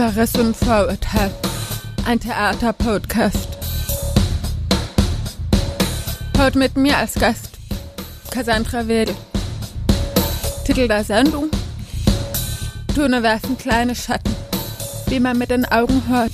Verriss 0.00 0.34
und 0.36 0.56
Vorurteil. 0.56 1.30
Ein 2.06 2.18
Theaterpodcast. 2.18 3.48
Heute 6.38 6.58
mit 6.58 6.74
mir 6.78 6.96
als 6.96 7.12
Gast 7.16 7.50
Cassandra 8.30 8.88
Wedel. 8.88 9.14
Titel 10.64 10.88
der 10.88 11.04
Sendung 11.04 11.50
Töne 12.94 13.22
werfen 13.22 13.58
kleine 13.58 13.94
Schatten, 13.94 14.34
wie 15.08 15.20
man 15.20 15.36
mit 15.36 15.50
den 15.50 15.66
Augen 15.66 16.02
hört. 16.08 16.32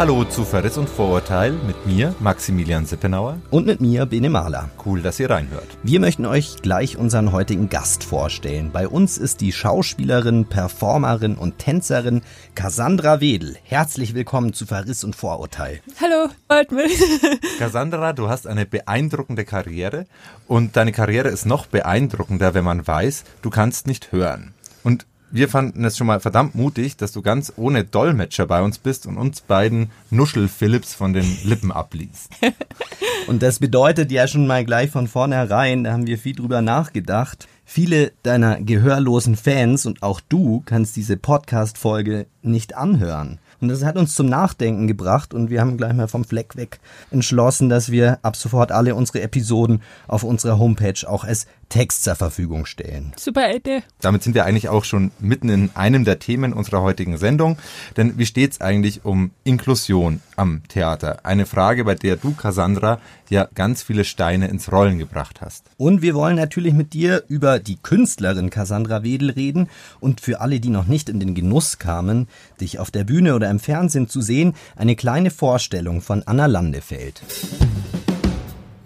Hallo 0.00 0.24
zu 0.24 0.46
Verriss 0.46 0.78
und 0.78 0.88
Vorurteil 0.88 1.52
mit 1.52 1.84
mir, 1.84 2.14
Maximilian 2.20 2.86
Sippenauer. 2.86 3.36
Und 3.50 3.66
mit 3.66 3.82
mir, 3.82 4.06
Bene 4.06 4.30
Mahler. 4.30 4.70
Cool, 4.82 5.02
dass 5.02 5.20
ihr 5.20 5.28
reinhört. 5.28 5.66
Wir 5.82 6.00
möchten 6.00 6.24
euch 6.24 6.56
gleich 6.62 6.96
unseren 6.96 7.32
heutigen 7.32 7.68
Gast 7.68 8.02
vorstellen. 8.02 8.70
Bei 8.72 8.88
uns 8.88 9.18
ist 9.18 9.42
die 9.42 9.52
Schauspielerin, 9.52 10.46
Performerin 10.46 11.34
und 11.34 11.58
Tänzerin 11.58 12.22
Cassandra 12.54 13.20
Wedel. 13.20 13.58
Herzlich 13.62 14.14
willkommen 14.14 14.54
zu 14.54 14.64
Verriss 14.64 15.04
und 15.04 15.16
Vorurteil. 15.16 15.82
Hallo, 16.00 16.30
freut 16.48 16.72
mich. 16.72 16.98
Cassandra, 17.58 18.14
du 18.14 18.30
hast 18.30 18.46
eine 18.46 18.64
beeindruckende 18.64 19.44
Karriere 19.44 20.06
und 20.48 20.76
deine 20.76 20.92
Karriere 20.92 21.28
ist 21.28 21.44
noch 21.44 21.66
beeindruckender, 21.66 22.54
wenn 22.54 22.64
man 22.64 22.86
weiß, 22.86 23.24
du 23.42 23.50
kannst 23.50 23.86
nicht 23.86 24.12
hören. 24.12 24.54
Und 24.82 25.04
wir 25.30 25.48
fanden 25.48 25.84
es 25.84 25.96
schon 25.96 26.06
mal 26.06 26.20
verdammt 26.20 26.54
mutig, 26.54 26.96
dass 26.96 27.12
du 27.12 27.22
ganz 27.22 27.52
ohne 27.56 27.84
Dolmetscher 27.84 28.46
bei 28.46 28.62
uns 28.62 28.78
bist 28.78 29.06
und 29.06 29.16
uns 29.16 29.40
beiden 29.40 29.90
Nuschel 30.10 30.48
Philips 30.48 30.94
von 30.94 31.12
den 31.12 31.26
Lippen 31.44 31.72
abliest. 31.72 32.30
und 33.26 33.42
das 33.42 33.58
bedeutet 33.58 34.10
ja 34.10 34.26
schon 34.26 34.46
mal 34.46 34.64
gleich 34.64 34.90
von 34.90 35.08
vornherein, 35.08 35.84
da 35.84 35.92
haben 35.92 36.06
wir 36.06 36.18
viel 36.18 36.34
drüber 36.34 36.62
nachgedacht. 36.62 37.46
Viele 37.64 38.10
deiner 38.24 38.60
gehörlosen 38.60 39.36
Fans 39.36 39.86
und 39.86 40.02
auch 40.02 40.20
du 40.28 40.62
kannst 40.66 40.96
diese 40.96 41.16
Podcast-Folge 41.16 42.26
nicht 42.42 42.76
anhören. 42.76 43.38
Und 43.60 43.68
das 43.68 43.84
hat 43.84 43.96
uns 43.96 44.14
zum 44.14 44.26
Nachdenken 44.26 44.88
gebracht 44.88 45.34
und 45.34 45.50
wir 45.50 45.60
haben 45.60 45.76
gleich 45.76 45.92
mal 45.92 46.08
vom 46.08 46.24
Fleck 46.24 46.56
weg 46.56 46.80
entschlossen, 47.10 47.68
dass 47.68 47.90
wir 47.90 48.18
ab 48.22 48.34
sofort 48.34 48.72
alle 48.72 48.94
unsere 48.94 49.20
Episoden 49.20 49.82
auf 50.08 50.24
unserer 50.24 50.58
Homepage 50.58 51.06
auch 51.06 51.24
als 51.24 51.46
Text 51.70 52.04
zur 52.04 52.16
Verfügung 52.16 52.66
stellen. 52.66 53.12
Super 53.16 53.54
Idee. 53.54 53.82
Damit 54.00 54.22
sind 54.22 54.34
wir 54.34 54.44
eigentlich 54.44 54.68
auch 54.68 54.84
schon 54.84 55.12
mitten 55.20 55.48
in 55.48 55.70
einem 55.74 56.04
der 56.04 56.18
Themen 56.18 56.52
unserer 56.52 56.82
heutigen 56.82 57.16
Sendung. 57.16 57.56
Denn 57.96 58.18
wie 58.18 58.26
steht 58.26 58.52
es 58.52 58.60
eigentlich 58.60 59.04
um 59.04 59.30
Inklusion 59.44 60.20
am 60.36 60.62
Theater? 60.68 61.20
Eine 61.22 61.46
Frage, 61.46 61.84
bei 61.84 61.94
der 61.94 62.16
du, 62.16 62.32
Cassandra, 62.32 63.00
ja 63.30 63.48
ganz 63.54 63.82
viele 63.82 64.04
Steine 64.04 64.48
ins 64.48 64.70
Rollen 64.70 64.98
gebracht 64.98 65.40
hast. 65.40 65.64
Und 65.76 66.02
wir 66.02 66.14
wollen 66.14 66.36
natürlich 66.36 66.74
mit 66.74 66.92
dir 66.92 67.22
über 67.28 67.60
die 67.60 67.76
Künstlerin 67.76 68.50
Cassandra 68.50 69.02
Wedel 69.02 69.30
reden 69.30 69.70
und 70.00 70.20
für 70.20 70.40
alle, 70.40 70.60
die 70.60 70.70
noch 70.70 70.86
nicht 70.86 71.08
in 71.08 71.20
den 71.20 71.34
Genuss 71.34 71.78
kamen, 71.78 72.28
dich 72.60 72.78
auf 72.80 72.90
der 72.90 73.04
Bühne 73.04 73.34
oder 73.34 73.48
im 73.48 73.60
Fernsehen 73.60 74.08
zu 74.08 74.20
sehen, 74.20 74.54
eine 74.76 74.96
kleine 74.96 75.30
Vorstellung 75.30 76.02
von 76.02 76.24
Anna 76.26 76.46
Landefeld 76.46 77.22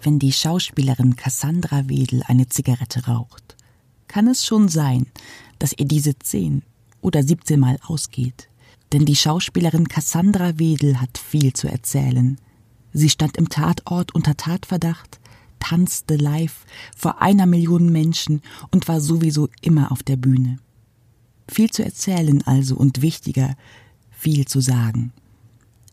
wenn 0.05 0.19
die 0.19 0.31
Schauspielerin 0.31 1.15
Cassandra 1.15 1.89
Wedel 1.89 2.21
eine 2.27 2.47
Zigarette 2.47 3.07
raucht, 3.07 3.57
kann 4.07 4.27
es 4.27 4.45
schon 4.45 4.69
sein, 4.69 5.07
dass 5.57 5.73
ihr 5.73 5.85
diese 5.85 6.17
zehn 6.19 6.61
oder 7.01 7.23
siebzehn 7.23 7.59
Mal 7.59 7.79
ausgeht. 7.87 8.49
Denn 8.93 9.05
die 9.05 9.15
Schauspielerin 9.15 9.87
Cassandra 9.87 10.59
Wedel 10.59 11.01
hat 11.01 11.17
viel 11.17 11.53
zu 11.53 11.67
erzählen. 11.67 12.39
Sie 12.93 13.09
stand 13.09 13.35
im 13.35 13.49
Tatort 13.49 14.13
unter 14.13 14.37
Tatverdacht, 14.37 15.19
tanzte 15.59 16.17
live 16.17 16.65
vor 16.95 17.21
einer 17.21 17.47
Million 17.47 17.91
Menschen 17.91 18.43
und 18.69 18.87
war 18.87 19.01
sowieso 19.01 19.49
immer 19.61 19.91
auf 19.91 20.03
der 20.03 20.17
Bühne. 20.17 20.59
Viel 21.49 21.71
zu 21.71 21.83
erzählen 21.83 22.45
also 22.45 22.75
und 22.75 23.01
wichtiger, 23.01 23.55
viel 24.11 24.45
zu 24.45 24.61
sagen. 24.61 25.13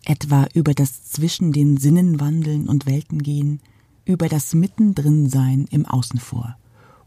Etwa 0.04 0.48
über 0.52 0.74
das 0.74 1.04
zwischen 1.04 1.52
den 1.52 1.78
Sinnen 1.78 2.20
wandeln 2.20 2.68
und 2.68 2.86
Welten 2.86 3.22
gehen, 3.22 3.60
über 4.04 4.28
das 4.28 4.54
Mittendrinsein 4.54 5.66
im 5.70 5.86
Außenvor 5.86 6.56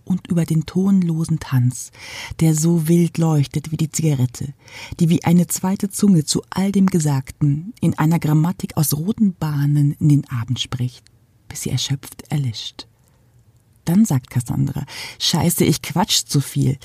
und 0.06 0.28
über 0.28 0.46
den 0.46 0.66
tonlosen 0.66 1.40
Tanz, 1.40 1.92
der 2.40 2.56
so 2.56 2.88
wild 2.88 3.18
leuchtet 3.18 3.72
wie 3.72 3.78
die 3.78 3.90
Zigarette, 3.90 4.54
die 5.00 5.10
wie 5.10 5.24
eine 5.24 5.48
zweite 5.48 5.90
Zunge 5.90 6.24
zu 6.24 6.44
all 6.50 6.72
dem 6.72 6.86
Gesagten 6.86 7.74
in 7.82 7.98
einer 7.98 8.20
Grammatik 8.20 8.78
aus 8.78 8.94
roten 8.94 9.34
Bahnen 9.34 9.94
in 10.00 10.10
den 10.10 10.30
Abend 10.30 10.60
spricht, 10.60 11.04
bis 11.48 11.64
sie 11.64 11.72
erschöpft 11.72 12.24
erlischt. 12.30 12.88
Dann 13.84 14.06
sagt 14.06 14.30
Cassandra, 14.30 14.86
Scheiße, 15.20 15.64
ich 15.64 15.82
quatsch 15.82 16.26
zu 16.26 16.42
viel. 16.42 16.78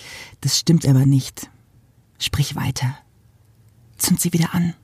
Das 0.42 0.58
stimmt 0.58 0.86
aber 0.86 1.06
nicht. 1.06 1.50
Sprich 2.18 2.56
weiter. 2.56 2.94
Zünd 3.96 4.20
sie 4.20 4.32
wieder 4.34 4.54
an. 4.54 4.74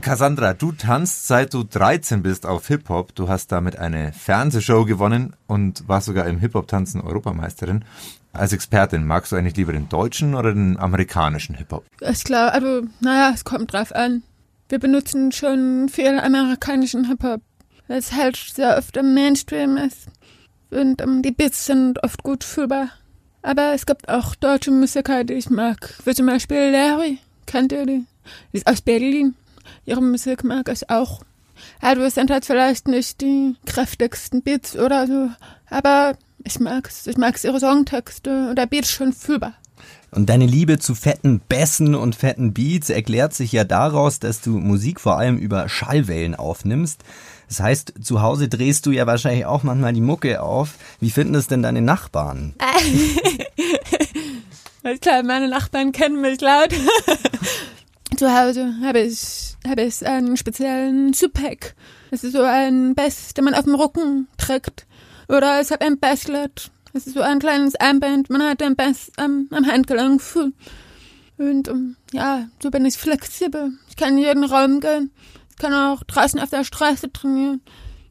Cassandra, 0.00 0.54
du 0.54 0.72
tanzt 0.72 1.26
seit 1.26 1.52
du 1.52 1.62
13 1.64 2.22
bist 2.22 2.46
auf 2.46 2.66
Hip-Hop. 2.68 3.14
Du 3.14 3.28
hast 3.28 3.52
damit 3.52 3.78
eine 3.78 4.12
Fernsehshow 4.12 4.84
gewonnen 4.84 5.34
und 5.46 5.88
warst 5.88 6.06
sogar 6.06 6.26
im 6.26 6.38
Hip-Hop-Tanzen 6.38 7.00
Europameisterin. 7.00 7.84
Als 8.32 8.52
Expertin, 8.52 9.04
magst 9.04 9.32
du 9.32 9.36
eigentlich 9.36 9.56
lieber 9.56 9.72
den 9.72 9.88
deutschen 9.88 10.34
oder 10.34 10.54
den 10.54 10.78
amerikanischen 10.78 11.54
Hip-Hop? 11.56 11.84
Ist 12.00 12.24
klar, 12.24 12.52
also, 12.52 12.82
naja, 13.00 13.32
es 13.34 13.44
kommt 13.44 13.72
drauf 13.72 13.94
an. 13.94 14.22
Wir 14.68 14.78
benutzen 14.78 15.32
schon 15.32 15.88
viel 15.88 16.18
amerikanischen 16.18 17.06
Hip-Hop, 17.06 17.42
weil 17.88 17.98
es 17.98 18.12
halt 18.12 18.36
sehr 18.36 18.78
oft 18.78 18.96
im 18.96 19.12
Mainstream 19.14 19.76
ist. 19.76 20.06
Und 20.70 21.02
um, 21.02 21.16
ähm, 21.16 21.22
die 21.22 21.32
Beats 21.32 21.66
sind 21.66 22.02
oft 22.04 22.22
gut 22.22 22.44
fühlbar. 22.44 22.88
Aber 23.42 23.72
es 23.74 23.86
gibt 23.86 24.08
auch 24.08 24.34
deutsche 24.34 24.70
Musiker, 24.70 25.24
die 25.24 25.34
ich 25.34 25.50
mag. 25.50 25.94
Wie 26.04 26.14
zum 26.14 26.26
Beispiel 26.26 26.70
Larry. 26.70 27.18
Kennt 27.46 27.72
ihr 27.72 27.86
die? 27.86 28.04
Die 28.52 28.58
ist 28.58 28.66
aus 28.66 28.80
Berlin 28.80 29.34
ihre 29.84 30.02
Musik 30.02 30.44
mag 30.44 30.68
ich 30.68 30.90
auch. 30.90 31.22
Also 31.80 32.02
es 32.02 32.14
sind 32.14 32.30
halt 32.30 32.44
vielleicht 32.44 32.88
nicht 32.88 33.20
die 33.20 33.54
kräftigsten 33.66 34.42
Beats 34.42 34.76
oder 34.76 35.06
so, 35.06 35.30
aber 35.68 36.14
ich 36.44 36.58
mag's. 36.58 37.06
Ich 37.06 37.16
mag's 37.16 37.44
ihre 37.44 37.60
Songtexte 37.60 38.50
und 38.50 38.56
der 38.56 38.66
Beat 38.66 38.84
ist 38.84 38.92
schon 38.92 39.12
fühlbar. 39.12 39.54
Und 40.12 40.28
deine 40.28 40.46
Liebe 40.46 40.78
zu 40.78 40.94
fetten 40.94 41.40
Bässen 41.40 41.94
und 41.94 42.16
fetten 42.16 42.52
Beats 42.52 42.90
erklärt 42.90 43.32
sich 43.32 43.52
ja 43.52 43.64
daraus, 43.64 44.18
dass 44.18 44.40
du 44.40 44.58
Musik 44.58 45.00
vor 45.00 45.18
allem 45.18 45.38
über 45.38 45.68
Schallwellen 45.68 46.34
aufnimmst. 46.34 47.04
Das 47.48 47.60
heißt, 47.60 47.94
zu 48.02 48.20
Hause 48.20 48.48
drehst 48.48 48.86
du 48.86 48.90
ja 48.90 49.06
wahrscheinlich 49.06 49.44
auch 49.44 49.62
manchmal 49.62 49.92
die 49.92 50.00
Mucke 50.00 50.42
auf. 50.42 50.74
Wie 50.98 51.10
finden 51.10 51.34
es 51.34 51.46
denn 51.46 51.62
deine 51.62 51.82
Nachbarn? 51.82 52.54
Klar, 55.00 55.22
meine 55.22 55.48
Nachbarn 55.48 55.92
kennen 55.92 56.20
mich 56.20 56.40
laut. 56.40 56.70
zu 58.16 58.32
Hause 58.32 58.74
habe 58.82 59.00
ich 59.00 59.49
habe 59.68 59.82
ich 59.82 60.06
einen 60.06 60.36
speziellen 60.36 61.12
Zupack. 61.12 61.74
Das 62.10 62.24
ist 62.24 62.32
so 62.32 62.42
ein 62.42 62.94
Bass, 62.94 63.34
den 63.34 63.44
man 63.44 63.54
auf 63.54 63.64
dem 63.64 63.74
Rücken 63.74 64.28
trägt. 64.38 64.86
Oder 65.28 65.60
ich 65.60 65.70
habe 65.70 65.84
ein 65.84 65.98
Basslet. 65.98 66.70
Das 66.92 67.06
ist 67.06 67.14
so 67.14 67.20
ein 67.20 67.38
kleines 67.38 67.76
Armband. 67.76 68.30
Man 68.30 68.42
hat 68.42 68.60
den 68.60 68.74
Bass 68.74 69.12
am, 69.16 69.48
am 69.50 69.66
Handgelenk. 69.66 70.22
Und 71.36 71.68
ähm, 71.68 71.96
ja, 72.12 72.48
so 72.62 72.70
bin 72.70 72.84
ich 72.84 72.96
flexibel. 72.96 73.72
Ich 73.88 73.96
kann 73.96 74.18
in 74.18 74.24
jeden 74.24 74.44
Raum 74.44 74.80
gehen. 74.80 75.10
Ich 75.50 75.56
kann 75.56 75.72
auch 75.72 76.02
draußen 76.02 76.40
auf 76.40 76.50
der 76.50 76.64
Straße 76.64 77.12
trainieren. 77.12 77.62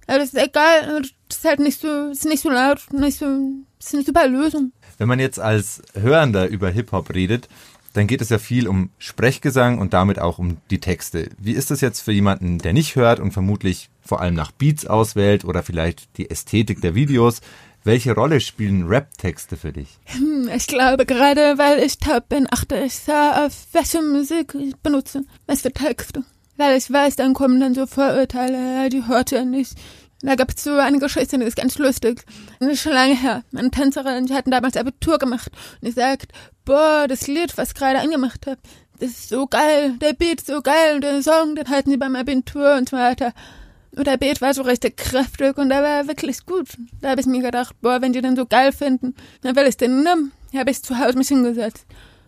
Aber 0.07 0.19
das 0.19 0.33
ist 0.33 0.41
egal. 0.41 1.03
Das 1.27 1.37
ist 1.37 1.45
halt 1.45 1.59
nicht 1.59 1.79
so, 1.79 2.07
ist 2.07 2.25
nicht 2.25 2.41
so 2.41 2.49
laut, 2.49 2.81
nicht 2.91 3.19
so, 3.19 3.25
ist 3.79 3.93
eine 3.93 4.03
super 4.03 4.27
Lösung. 4.27 4.71
Wenn 4.97 5.07
man 5.07 5.19
jetzt 5.19 5.39
als 5.39 5.81
Hörender 5.93 6.47
über 6.47 6.69
Hip-Hop 6.69 7.13
redet, 7.13 7.47
dann 7.93 8.07
geht 8.07 8.21
es 8.21 8.29
ja 8.29 8.37
viel 8.37 8.67
um 8.67 8.89
Sprechgesang 8.97 9.79
und 9.79 9.93
damit 9.93 10.19
auch 10.19 10.37
um 10.37 10.57
die 10.69 10.79
Texte. 10.79 11.29
Wie 11.37 11.53
ist 11.53 11.71
das 11.71 11.81
jetzt 11.81 12.01
für 12.01 12.11
jemanden, 12.11 12.59
der 12.59 12.73
nicht 12.73 12.95
hört 12.95 13.19
und 13.19 13.31
vermutlich 13.31 13.89
vor 14.01 14.21
allem 14.21 14.35
nach 14.35 14.51
Beats 14.51 14.85
auswählt 14.85 15.45
oder 15.45 15.63
vielleicht 15.63 16.17
die 16.17 16.29
Ästhetik 16.29 16.81
der 16.81 16.95
Videos? 16.95 17.41
Welche 17.83 18.13
Rolle 18.13 18.41
spielen 18.41 18.87
Rap-Texte 18.87 19.55
für 19.55 19.71
dich? 19.71 19.99
Hm, 20.05 20.49
ich 20.53 20.67
glaube, 20.67 21.05
gerade 21.05 21.57
weil 21.57 21.79
ich 21.79 21.97
taub 21.97 22.27
bin, 22.27 22.45
achte 22.49 22.77
ich 22.77 22.95
sehr 22.95 23.45
auf 23.45 23.53
welche 23.71 24.01
Musik 24.01 24.53
ich 24.53 24.75
benutze, 24.77 25.23
was 25.47 25.61
für 25.61 25.71
Texte. 25.71 26.23
Weil 26.57 26.77
ich 26.77 26.91
weiß, 26.91 27.15
dann 27.15 27.33
kommen 27.33 27.61
dann 27.61 27.73
so 27.73 27.87
Vorurteile, 27.87 28.89
die 28.89 29.07
hört 29.07 29.31
ihr 29.31 29.45
nicht, 29.45 29.75
da 30.21 30.35
gab 30.35 30.51
es 30.55 30.63
so 30.63 30.73
eine 30.77 30.99
Geschichte, 30.99 31.37
die 31.37 31.45
ist 31.45 31.55
ganz 31.55 31.77
lustig. 31.77 32.25
Das 32.59 32.69
ist 32.69 32.81
schon 32.81 32.93
lange 32.93 33.15
her. 33.15 33.43
Meine 33.51 33.71
Tänzerin, 33.71 34.25
die 34.25 34.33
hatten 34.33 34.51
damals 34.51 34.75
Abitur 34.75 35.17
gemacht. 35.17 35.51
Und 35.81 35.87
die 35.87 35.91
sagt, 35.91 36.33
boah, 36.65 37.05
das 37.07 37.27
Lied, 37.27 37.57
was 37.57 37.69
ich 37.69 37.75
gerade 37.75 37.99
angemacht 37.99 38.45
habe, 38.45 38.59
das 38.99 39.11
ist 39.11 39.29
so 39.29 39.47
geil. 39.47 39.93
Der 40.01 40.13
Beat 40.13 40.39
ist 40.39 40.47
so 40.47 40.61
geil. 40.61 40.99
Der 40.99 41.23
Song, 41.23 41.55
den 41.55 41.69
hatten 41.69 41.89
die 41.89 41.97
beim 41.97 42.15
Abitur 42.15 42.75
und 42.75 42.89
so 42.89 42.97
weiter. 42.97 43.33
Und 43.91 44.07
der 44.07 44.17
Beat 44.17 44.41
war 44.41 44.53
so 44.53 44.61
richtig 44.61 44.97
kräftig 44.97 45.57
und 45.57 45.69
der 45.69 45.81
war 45.81 46.07
wirklich 46.07 46.45
gut. 46.45 46.67
Da 47.01 47.11
habe 47.11 47.21
ich 47.21 47.27
mir 47.27 47.41
gedacht, 47.41 47.75
boah, 47.81 48.01
wenn 48.01 48.13
die 48.13 48.21
den 48.21 48.35
so 48.35 48.45
geil 48.45 48.71
finden, 48.73 49.15
dann 49.41 49.55
will 49.55 49.67
ich 49.67 49.77
den 49.77 50.03
nehmen. 50.03 50.33
Da 50.51 50.59
habe 50.59 50.71
ich 50.71 50.83
zu 50.83 50.99
Hause 50.99 51.17
mich 51.17 51.29
hingesetzt 51.29 51.85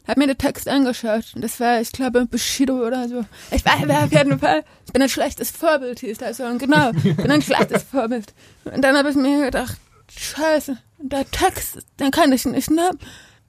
hab 0.07 0.18
mir 0.18 0.27
den 0.27 0.38
Text 0.38 0.68
angeschaut. 0.68 1.25
Und 1.36 1.44
das 1.44 1.59
war, 1.59 1.80
ich 1.81 1.92
glaube, 1.92 2.25
Bushido 2.25 2.86
oder 2.86 3.07
so. 3.07 3.25
Ich 3.51 3.63
war, 3.65 3.88
war 3.88 4.03
auf 4.06 4.12
jeden 4.12 4.39
Fall, 4.39 4.63
ich 4.86 4.94
bin 4.94 5.01
ein 5.01 5.09
schlechtes 5.09 5.51
Vorbild, 5.51 6.00
hieß 6.00 6.18
das 6.18 6.38
so. 6.38 6.45
Und 6.45 6.59
genau, 6.59 6.92
ich 7.03 7.15
bin 7.15 7.31
ein 7.31 7.42
schlechtes 7.42 7.83
Vorbild. 7.83 8.33
Und 8.65 8.81
dann 8.81 8.98
habe 8.98 9.09
ich 9.09 9.15
mir 9.15 9.45
gedacht, 9.45 9.77
scheiße, 10.09 10.77
der 11.00 11.30
Text, 11.30 11.80
den 12.00 12.12
kann 12.12 12.31
ich 12.31 12.45
nicht 12.45 12.69
nehmen. 12.69 13.00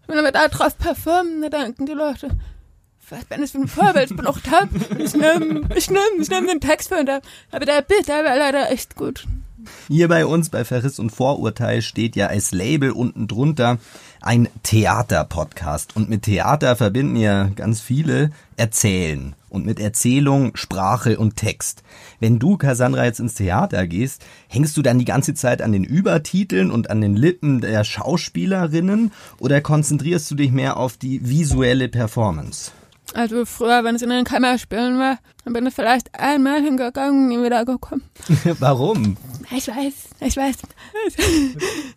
Wenn 0.07 0.25
wir 0.25 0.33
da 0.33 0.49
drauf 0.49 0.77
performen, 0.77 1.43
dann 1.43 1.51
denken 1.51 1.87
die 1.87 1.93
Leute, 1.93 2.29
was 3.09 3.25
bin 3.27 3.43
ich 3.43 3.53
für 3.53 3.59
ein 3.59 3.69
Vorbild, 3.69 4.11
ich 4.11 4.17
bin 4.17 4.27
auch 4.27 4.41
taub. 4.41 4.69
Ich 4.99 5.15
nehme 5.15 5.69
ich 5.75 5.91
nehm, 5.91 6.21
ich 6.21 6.31
nehm 6.31 6.47
den 6.47 6.61
Text 6.61 6.89
von 6.89 7.07
da. 7.07 7.21
Aber 7.51 7.65
der 7.65 7.83
Bild, 7.83 8.09
der 8.09 8.25
war 8.25 8.37
leider 8.37 8.71
echt 8.71 8.97
gut. 8.97 9.27
Hier 9.89 10.09
bei 10.09 10.27
uns 10.27 10.49
bei 10.49 10.65
Verriss 10.65 10.99
und 10.99 11.11
Vorurteil 11.11 11.83
steht 11.83 12.17
ja 12.17 12.27
als 12.27 12.53
Label 12.53 12.91
unten 12.91 13.29
drunter 13.29 13.79
ein 14.21 14.49
Theater-Podcast. 14.63 15.97
Und 15.97 16.09
mit 16.09 16.23
Theater 16.23 16.77
verbinden 16.77 17.17
ja 17.17 17.49
ganz 17.49 17.81
viele 17.81 18.31
Erzählen. 18.57 19.35
Und 19.49 19.67
mit 19.67 19.81
Erzählung, 19.81 20.57
Sprache 20.57 21.19
und 21.19 21.37
Text. 21.37 21.83
Wenn 22.21 22.39
du, 22.39 22.57
Cassandra, 22.57 23.05
jetzt 23.05 23.21
ins 23.21 23.35
Theater 23.35 23.87
gehst, 23.87 24.25
hängst 24.49 24.77
du 24.77 24.83
dann 24.83 24.99
die 24.99 25.05
ganze 25.05 25.35
Zeit 25.35 25.61
an 25.61 25.73
den 25.73 25.85
Übertiteln 25.85 26.71
und 26.71 26.89
an 26.89 27.01
den 27.01 27.17
Lippen 27.17 27.61
der 27.61 27.85
Schauspielerinnen 27.85 29.13
oder 29.39 29.61
konzentrierst 29.61 30.31
du 30.31 30.37
dich 30.37 30.53
mehr 30.53 30.77
auf 30.79 30.97
die 30.97 31.29
visuelle 31.29 31.89
Performance? 31.89 32.73
Also 33.15 33.45
früher, 33.45 33.85
wenn 33.85 33.95
es 33.95 34.03
in 34.03 34.11
den 34.11 34.25
Kammerspielen 34.25 34.99
war, 34.99 35.19
dann 35.45 35.53
bin 35.53 35.67
ich 35.67 35.75
vielleicht 35.75 36.19
einmal 36.19 36.63
hingegangen 36.63 37.25
und 37.25 37.29
nie 37.29 37.45
wieder 37.45 37.65
gekommen. 37.65 38.03
Warum? 38.59 39.17
Ich 39.55 39.69
weiß, 39.69 39.95
ich 40.21 40.37
weiß. 40.37 40.57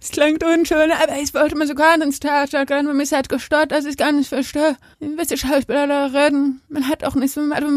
Es 0.01 0.09
klingt 0.11 0.43
unschön, 0.43 0.91
aber 0.91 1.17
ich 1.21 1.33
wollte 1.33 1.55
mir 1.55 1.67
sogar 1.67 2.01
ins 2.01 2.19
Theater 2.19 2.65
gehen, 2.65 2.87
weil 2.87 2.95
mich 2.95 3.13
hat 3.13 3.29
gestört, 3.29 3.71
dass 3.71 3.85
ich 3.85 3.97
gar 3.97 4.11
nicht 4.11 4.27
verstehe, 4.27 4.75
wie 4.99 5.15
die 5.15 5.37
Schauspieler 5.37 5.87
da 5.87 6.07
reden. 6.07 6.61
Man 6.67 6.87
hat 6.87 7.03
auch 7.03 7.15
nicht 7.15 7.33
so, 7.33 7.41
also 7.41 7.67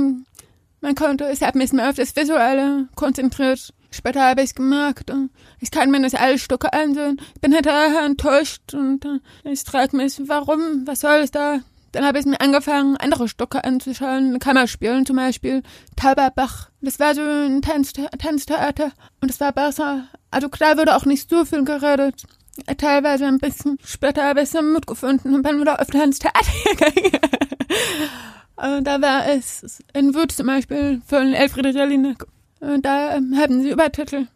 man 0.81 0.95
konnte, 0.95 1.31
ich 1.33 1.43
habe 1.43 1.59
mich 1.59 1.73
mehr 1.73 1.91
auf 1.91 1.97
das 1.97 2.17
Visuelle 2.17 2.89
konzentriert. 2.97 3.73
Später 3.91 4.29
habe 4.29 4.43
ich 4.43 4.55
gemerkt, 4.55 5.13
ich 5.61 5.71
kann 5.71 5.91
mir 5.91 6.01
nicht 6.01 6.21
alle 6.21 6.39
Stücke 6.39 6.73
ansehen. 6.73 7.21
Ich 7.35 7.41
bin 7.41 7.53
hinterher 7.53 8.05
enttäuscht 8.05 8.75
und 8.75 9.05
ich 9.45 9.61
frage 9.61 9.97
mich, 9.97 10.21
warum, 10.27 10.87
was 10.87 11.01
soll 11.01 11.21
es 11.21 11.31
da? 11.31 11.61
Dann 11.93 12.05
habe 12.05 12.19
ich 12.19 12.27
mir 12.27 12.41
angefangen, 12.41 12.97
andere 12.97 13.29
Stücke 13.29 13.65
anzuschauen, 13.65 14.39
Kammerspielen 14.39 15.07
zum 15.07 15.17
Beispiel, 15.17 15.63
Tauberbach. 15.97 16.71
Das 16.81 16.99
war 17.01 17.15
so 17.15 17.23
ein 17.23 17.63
Tanzthea 17.63 18.09
Tanztheater 18.19 18.93
und 19.21 19.31
es 19.31 19.41
war 19.41 19.53
besser. 19.53 20.09
Also 20.31 20.49
klar 20.49 20.77
wurde 20.77 20.95
auch 20.97 21.07
nicht 21.07 21.29
so 21.31 21.45
viel 21.45 21.65
geredet. 21.65 22.25
Teilweise 22.77 23.27
ein 23.27 23.39
bisschen. 23.39 23.79
Später 23.85 24.25
habe 24.25 24.43
ich 24.43 24.51
so 24.51 24.61
Mut 24.63 24.87
gefunden 24.87 25.35
und 25.35 25.43
bin 25.43 25.61
wieder 25.61 25.81
auf 25.81 25.87
Tanztheater 25.89 26.53
gegangen. 26.71 27.21
und 28.57 28.85
da 28.85 29.01
war 29.01 29.27
es 29.29 29.81
in 29.95 30.15
Wut 30.15 30.33
zum 30.33 30.49
Beispiel 30.49 31.01
von 31.07 31.33
Elfriede 31.33 31.71
Jelinek. 31.71 32.27
Und 32.61 32.85
da 32.85 33.13
haben 33.15 33.63
sie 33.63 33.71
Übertitel. 33.71 34.27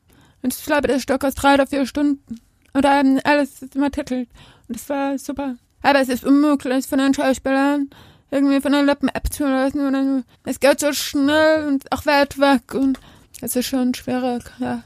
Und 0.43 0.55
ich 0.55 0.65
glaube, 0.65 0.89
das 0.89 1.03
Stück 1.03 1.23
ist 1.25 1.35
drei 1.35 1.55
oder 1.55 1.67
vier 1.67 1.87
Stunden. 1.87 2.41
Und 2.73 2.85
da 2.85 2.99
haben 2.99 3.21
alles 3.25 3.63
übertitelt. 3.63 4.29
Und 4.69 4.77
das 4.77 4.89
war 4.89 5.19
super. 5.19 5.57
Aber 5.83 6.01
es 6.01 6.09
ist 6.09 6.25
unmöglich 6.25 6.87
von 6.87 6.99
den 6.99 7.15
Schauspielern 7.15 7.91
irgendwie 8.33 8.61
von 8.61 8.73
den 8.73 8.87
Lippen 8.87 9.11
abzulassen 9.11 9.81
so. 9.81 10.25
Es 10.45 10.59
geht 10.59 10.81
so 10.81 10.93
schnell 10.93 11.69
und 11.69 11.91
auch 11.93 12.07
weit 12.07 12.39
weg 12.39 12.75
und 12.75 12.99
es 13.41 13.55
ist 13.57 13.67
schon 13.67 13.95
schwierig, 13.95 14.43
ja. 14.59 14.83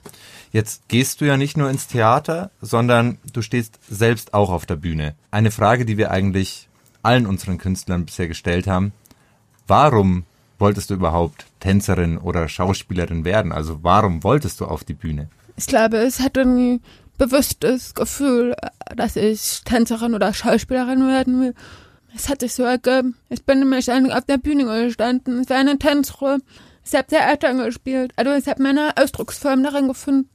Jetzt 0.52 0.88
gehst 0.88 1.20
du 1.20 1.26
ja 1.26 1.36
nicht 1.36 1.56
nur 1.56 1.70
ins 1.70 1.86
Theater, 1.86 2.50
sondern 2.60 3.18
du 3.32 3.42
stehst 3.42 3.78
selbst 3.88 4.34
auch 4.34 4.50
auf 4.50 4.66
der 4.66 4.76
Bühne. 4.76 5.14
Eine 5.30 5.50
Frage, 5.50 5.84
die 5.84 5.96
wir 5.96 6.10
eigentlich 6.10 6.68
allen 7.02 7.26
unseren 7.26 7.58
Künstlern 7.58 8.04
bisher 8.04 8.26
gestellt 8.26 8.66
haben. 8.66 8.92
Warum 9.66 10.24
wolltest 10.58 10.90
du 10.90 10.94
überhaupt 10.94 11.46
Tänzerin 11.60 12.18
oder 12.18 12.48
Schauspielerin 12.48 13.24
werden? 13.24 13.52
Also 13.52 13.80
warum 13.82 14.24
wolltest 14.24 14.60
du 14.60 14.64
auf 14.64 14.82
die 14.82 14.94
Bühne? 14.94 15.28
Ich 15.56 15.66
glaube, 15.66 15.98
es 15.98 16.20
hat 16.20 16.36
irgendwie 16.36 16.80
bewusstes 17.16 17.94
Gefühl, 17.94 18.54
dass 18.94 19.16
ich 19.16 19.62
Tänzerin 19.64 20.14
oder 20.14 20.32
Schauspielerin 20.32 21.06
werden 21.06 21.40
will. 21.40 21.54
Es 22.14 22.28
hat 22.28 22.40
sich 22.40 22.54
so 22.54 22.62
ergeben. 22.62 23.16
Ich 23.28 23.44
bin 23.44 23.58
nämlich 23.58 23.90
auf 23.90 24.24
der 24.24 24.38
Bühne 24.38 24.64
gestanden. 24.64 25.40
Es 25.40 25.50
war 25.50 25.58
eine 25.58 25.78
Tanzruhe. 25.78 26.38
Ich 26.84 26.94
habe 26.94 27.06
Theater 27.06 27.52
gespielt. 27.54 28.12
Also 28.16 28.32
ich 28.32 28.46
habe 28.48 28.62
meine 28.62 28.96
Ausdrucksform 28.96 29.62
darin 29.62 29.88
gefunden. 29.88 30.30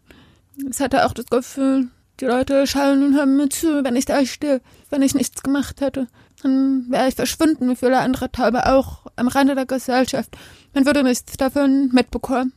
Ich 0.70 0.80
hatte 0.80 1.06
auch 1.06 1.14
das 1.14 1.26
Gefühl, 1.26 1.88
die 2.20 2.26
Leute 2.26 2.68
schauen 2.68 3.04
und 3.04 3.16
hören 3.16 3.38
mir 3.38 3.50
zu, 3.50 3.84
wenn 3.84 3.96
ich 3.96 4.06
da 4.06 4.24
stehe. 4.26 4.62
Wenn 4.90 5.02
ich 5.02 5.16
nichts 5.16 5.42
gemacht 5.42 5.82
hätte, 5.82 6.08
dann 6.44 6.86
wäre 6.90 7.08
ich 7.08 7.16
verschwunden, 7.16 7.70
wie 7.70 7.76
viele 7.76 7.98
andere 7.98 8.32
Taube 8.32 8.68
auch 8.68 9.08
am 9.16 9.28
Rande 9.28 9.56
der 9.56 9.66
Gesellschaft. 9.66 10.38
Man 10.74 10.86
würde 10.86 11.04
nichts 11.04 11.38
davon 11.38 11.90
mitbekommen. 11.94 12.54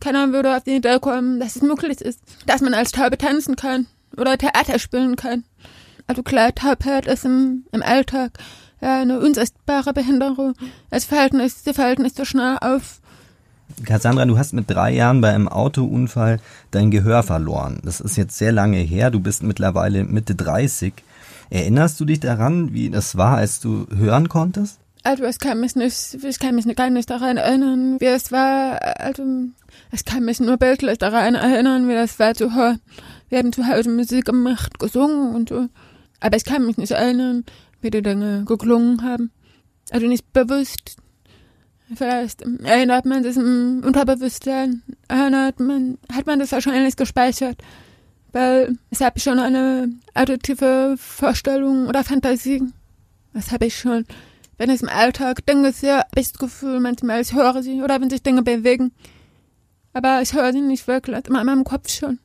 Keiner 0.00 0.32
würde 0.32 0.56
auf 0.56 0.64
die 0.64 0.76
Idee 0.76 0.98
kommen, 1.00 1.40
dass 1.40 1.56
es 1.56 1.62
möglich 1.62 2.00
ist, 2.00 2.20
dass 2.46 2.60
man 2.60 2.74
als 2.74 2.92
Taube 2.92 3.18
tanzen 3.18 3.56
kann 3.56 3.86
oder 4.16 4.38
Theater 4.38 4.78
spielen 4.78 5.16
kann. 5.16 5.44
Also 6.06 6.22
klar, 6.22 6.54
Taubheit 6.54 7.06
ist 7.06 7.24
im, 7.24 7.64
im 7.72 7.82
Alltag 7.82 8.32
ja, 8.80 9.00
eine 9.00 9.20
unsichtbare 9.20 9.92
Behinderung. 9.92 10.54
Fallen 10.90 11.36
nicht, 11.38 11.64
sie 11.64 11.74
fallen 11.74 12.02
nicht 12.02 12.16
so 12.16 12.24
schnell 12.24 12.58
auf. 12.60 13.00
Cassandra, 13.84 14.24
du 14.24 14.38
hast 14.38 14.52
mit 14.52 14.70
drei 14.70 14.92
Jahren 14.92 15.20
bei 15.20 15.34
einem 15.34 15.48
Autounfall 15.48 16.40
dein 16.70 16.90
Gehör 16.90 17.22
verloren. 17.22 17.80
Das 17.84 18.00
ist 18.00 18.16
jetzt 18.16 18.38
sehr 18.38 18.52
lange 18.52 18.78
her. 18.78 19.10
Du 19.10 19.20
bist 19.20 19.42
mittlerweile 19.42 20.04
Mitte 20.04 20.34
30. 20.34 20.94
Erinnerst 21.50 22.00
du 22.00 22.04
dich 22.04 22.20
daran, 22.20 22.72
wie 22.72 22.90
das 22.90 23.16
war, 23.16 23.36
als 23.36 23.60
du 23.60 23.86
hören 23.94 24.28
konntest? 24.28 24.78
Also 25.06 25.24
ich 25.24 25.38
kann 25.38 25.60
mich 25.60 25.76
nicht, 25.76 26.24
ich 26.24 26.38
kann 26.40 26.56
mich 26.56 26.66
gar 26.74 26.90
nicht 26.90 27.08
daran 27.08 27.36
erinnern, 27.36 28.00
wie 28.00 28.06
es 28.06 28.32
war. 28.32 28.82
Also 28.98 29.22
ich 29.92 30.04
kann 30.04 30.24
mich 30.24 30.40
nur 30.40 30.56
bildlich 30.56 30.98
daran 30.98 31.36
erinnern, 31.36 31.88
wie 31.88 31.94
das 31.94 32.18
war 32.18 32.34
zu 32.34 32.56
hören. 32.56 32.80
Wir 33.28 33.38
haben 33.38 33.52
zu 33.52 33.68
Hause 33.68 33.88
Musik 33.88 34.24
gemacht, 34.24 34.80
gesungen 34.80 35.32
und 35.36 35.50
so. 35.50 35.68
Aber 36.18 36.36
ich 36.36 36.44
kann 36.44 36.66
mich 36.66 36.76
nicht 36.76 36.90
erinnern, 36.90 37.44
wie 37.80 37.90
die 37.90 38.02
Dinge 38.02 38.44
geklungen 38.46 39.04
haben. 39.04 39.30
Also 39.90 40.08
nicht 40.08 40.32
bewusst. 40.32 40.96
Vielleicht 41.94 42.42
erinnert 42.64 43.04
man 43.04 43.22
sich 43.22 43.36
im 43.36 43.84
Unterbewusstsein, 43.86 44.82
erinnert 45.06 45.60
man, 45.60 45.98
hat 46.12 46.26
man 46.26 46.40
das 46.40 46.50
wahrscheinlich 46.50 46.96
gespeichert. 46.96 47.58
Weil 48.32 48.76
ich 48.90 49.00
habe 49.02 49.20
schon 49.20 49.38
eine 49.38 49.88
auditive 50.14 50.96
Vorstellung 50.98 51.86
oder 51.86 52.02
Fantasie. 52.02 52.60
Das 53.34 53.52
habe 53.52 53.66
ich 53.66 53.78
schon. 53.78 54.04
Wenn 54.58 54.70
ich 54.70 54.82
im 54.82 54.88
Alltag 54.88 55.44
Dinge 55.44 55.72
sehe, 55.72 55.98
habe 55.98 56.08
ich 56.20 56.32
das 56.32 56.38
Gefühl, 56.38 56.80
manchmal 56.80 57.20
ich 57.20 57.34
höre 57.34 57.62
sie 57.62 57.82
oder 57.82 58.00
wenn 58.00 58.10
sich 58.10 58.22
Dinge 58.22 58.42
bewegen. 58.42 58.92
Aber 59.92 60.22
ich 60.22 60.32
höre 60.32 60.52
sie 60.52 60.60
nicht 60.60 60.86
wirklich, 60.88 61.26
immer 61.26 61.40
in 61.40 61.46
meinem 61.46 61.64
Kopf 61.64 61.90
schon. 61.90 62.18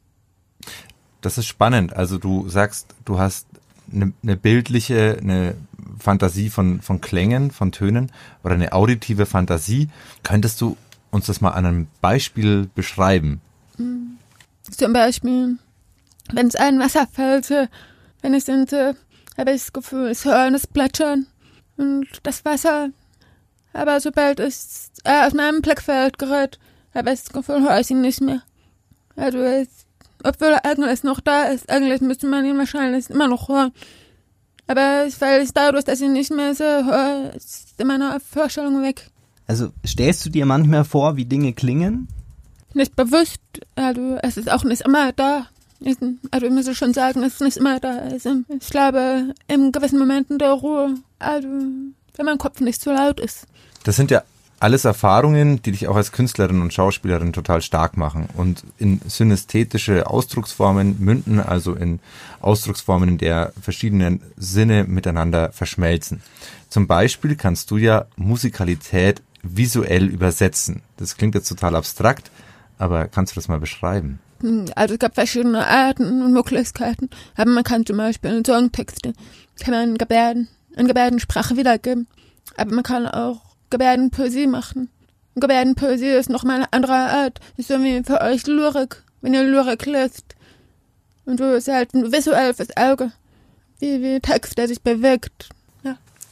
Das 1.21 1.37
ist 1.37 1.47
spannend. 1.47 1.93
Also 1.93 2.17
du 2.17 2.47
sagst, 2.49 2.87
du 3.05 3.19
hast 3.19 3.47
eine, 3.91 4.13
eine 4.23 4.38
bildliche, 4.38 5.17
eine 5.19 5.55
Fantasie 6.00 6.50
von, 6.50 6.81
von 6.81 7.01
Klängen, 7.01 7.51
von 7.51 7.71
Tönen 7.71 8.11
oder 8.43 8.55
eine 8.55 8.73
auditive 8.73 9.25
Fantasie. 9.25 9.89
Könntest 10.23 10.61
du 10.61 10.77
uns 11.11 11.25
das 11.25 11.41
mal 11.41 11.51
an 11.51 11.65
einem 11.65 11.88
Beispiel 12.00 12.69
beschreiben? 12.73 13.41
Hm. 13.77 14.17
Zum 14.69 14.93
Beispiel, 14.93 15.57
wenn 16.31 16.47
es 16.47 16.55
ein 16.55 16.79
Wasser 16.79 17.07
fällt, 17.11 17.50
wenn 18.21 18.33
ich 18.33 18.45
singe, 18.45 18.95
habe 19.38 19.51
ich 19.51 19.61
das 19.61 19.73
Gefühl, 19.73 20.07
es 20.09 20.23
hören, 20.23 20.55
es 20.55 20.65
plätschern 20.65 21.27
und 21.81 22.07
das 22.23 22.45
Wasser. 22.45 22.89
Aber 23.73 24.00
sobald 24.00 24.39
es 24.39 24.91
äh, 25.03 25.25
aus 25.25 25.33
meinem 25.33 25.61
Blickfeld 25.61 26.17
gerät, 26.17 26.59
habe 26.93 27.11
ich 27.11 27.21
das 27.21 27.33
Gefühl, 27.33 27.61
höre 27.61 27.79
ich 27.79 27.89
ihn 27.89 28.01
nicht 28.01 28.21
mehr. 28.21 28.41
Also, 29.15 29.39
es, 29.39 29.67
obwohl 30.23 30.50
er 30.50 30.65
eigentlich 30.65 31.03
noch 31.03 31.19
da 31.19 31.43
ist, 31.43 31.69
eigentlich 31.69 32.01
müsste 32.01 32.27
man 32.27 32.45
ihn 32.45 32.57
wahrscheinlich 32.57 33.09
immer 33.09 33.27
noch 33.27 33.50
hören. 33.50 33.71
Aber 34.67 35.07
weil 35.19 35.41
ich 35.41 35.51
dadurch, 35.53 35.83
dass 35.83 36.00
ich 36.00 36.07
ihn 36.07 36.13
nicht 36.13 36.31
mehr 36.31 36.53
sehe, 36.55 36.85
höre, 36.85 37.33
ist 37.35 37.73
meine 37.83 38.19
Vorstellung 38.19 38.81
weg. 38.83 39.09
Also 39.47 39.71
stellst 39.85 40.25
du 40.25 40.29
dir 40.29 40.45
manchmal 40.45 40.85
vor, 40.85 41.17
wie 41.17 41.25
Dinge 41.25 41.51
klingen? 41.51 42.07
Nicht 42.73 42.95
bewusst. 42.95 43.41
Also 43.75 44.17
es 44.21 44.38
ist 44.38 44.50
auch 44.50 44.63
nicht 44.63 44.83
immer 44.83 45.11
da. 45.11 45.47
Also 46.31 46.45
ich 46.45 46.51
muss 46.51 46.77
schon 46.77 46.93
sagen, 46.93 47.23
es 47.23 47.33
ist 47.33 47.41
nicht 47.41 47.57
immer 47.57 47.79
da. 47.79 47.97
Also 47.97 48.35
ich 48.47 48.69
glaube, 48.69 49.33
in 49.47 49.71
gewissen 49.71 49.97
Momenten 49.97 50.38
der 50.38 50.51
Ruhe, 50.51 50.95
also 51.19 51.47
wenn 51.47 52.25
mein 52.25 52.38
Kopf 52.38 52.59
nicht 52.59 52.81
zu 52.81 52.91
laut 52.91 53.19
ist. 53.19 53.47
Das 53.83 53.95
sind 53.95 54.11
ja 54.11 54.23
alles 54.59 54.85
Erfahrungen, 54.85 55.61
die 55.63 55.71
dich 55.71 55.88
auch 55.88 55.95
als 55.95 56.11
Künstlerin 56.11 56.61
und 56.61 56.71
Schauspielerin 56.71 57.33
total 57.33 57.63
stark 57.63 57.97
machen 57.97 58.29
und 58.38 58.63
in 58.77 59.01
synästhetische 59.07 60.05
Ausdrucksformen 60.05 60.97
münden, 61.00 61.39
also 61.39 61.73
in 61.73 62.00
Ausdrucksformen, 62.41 63.09
in 63.09 63.17
der 63.17 63.53
verschiedene 63.59 64.19
Sinne 64.38 64.83
miteinander 64.83 65.51
verschmelzen. 65.51 66.21
Zum 66.69 66.85
Beispiel 66.85 67.35
kannst 67.35 67.71
du 67.71 67.77
ja 67.77 68.05
Musikalität 68.17 69.23
visuell 69.41 70.05
übersetzen. 70.05 70.83
Das 70.97 71.17
klingt 71.17 71.33
jetzt 71.33 71.50
total 71.50 71.75
abstrakt, 71.75 72.29
aber 72.77 73.07
kannst 73.07 73.33
du 73.33 73.39
das 73.39 73.47
mal 73.47 73.59
beschreiben? 73.59 74.19
Also 74.75 74.93
es 74.95 75.00
gab 75.00 75.15
verschiedene 75.15 75.65
Arten 75.65 76.21
und 76.21 76.33
Möglichkeiten. 76.33 77.10
Aber 77.36 77.51
man 77.51 77.63
kann 77.63 77.86
zum 77.86 77.98
Beispiel 77.98 78.31
in 78.31 78.45
Songtexte, 78.45 79.13
kann 79.60 79.74
man 79.74 79.98
Gebärden, 79.98 80.48
in 80.75 80.88
Gebärdensprache 80.88 81.57
wiedergeben. 81.57 82.07
Aber 82.57 82.74
man 82.74 82.83
kann 82.83 83.07
auch 83.07 83.41
Gebärdenpoesie 83.69 84.48
machen. 84.48 84.89
Gebärdenpoesie 85.36 86.10
ist 86.10 86.29
nochmal 86.29 86.57
eine 86.57 86.74
andere 86.74 86.93
Art. 86.93 87.39
Ist 87.57 87.69
so 87.69 87.81
wie 87.81 88.03
für 88.03 88.21
euch 88.21 88.45
Lyrik, 88.48 89.03
wenn 89.21 89.33
ihr 89.33 89.43
Lyrik 89.43 89.86
lest. 89.86 90.36
Und 91.25 91.39
so 91.39 91.53
ist 91.53 91.67
halt 91.67 91.93
visuell 91.93 92.53
fürs 92.53 92.75
Auge, 92.75 93.12
wie, 93.79 94.01
wie 94.01 94.19
Text, 94.19 94.57
der 94.57 94.67
sich 94.67 94.81
bewegt. 94.81 95.50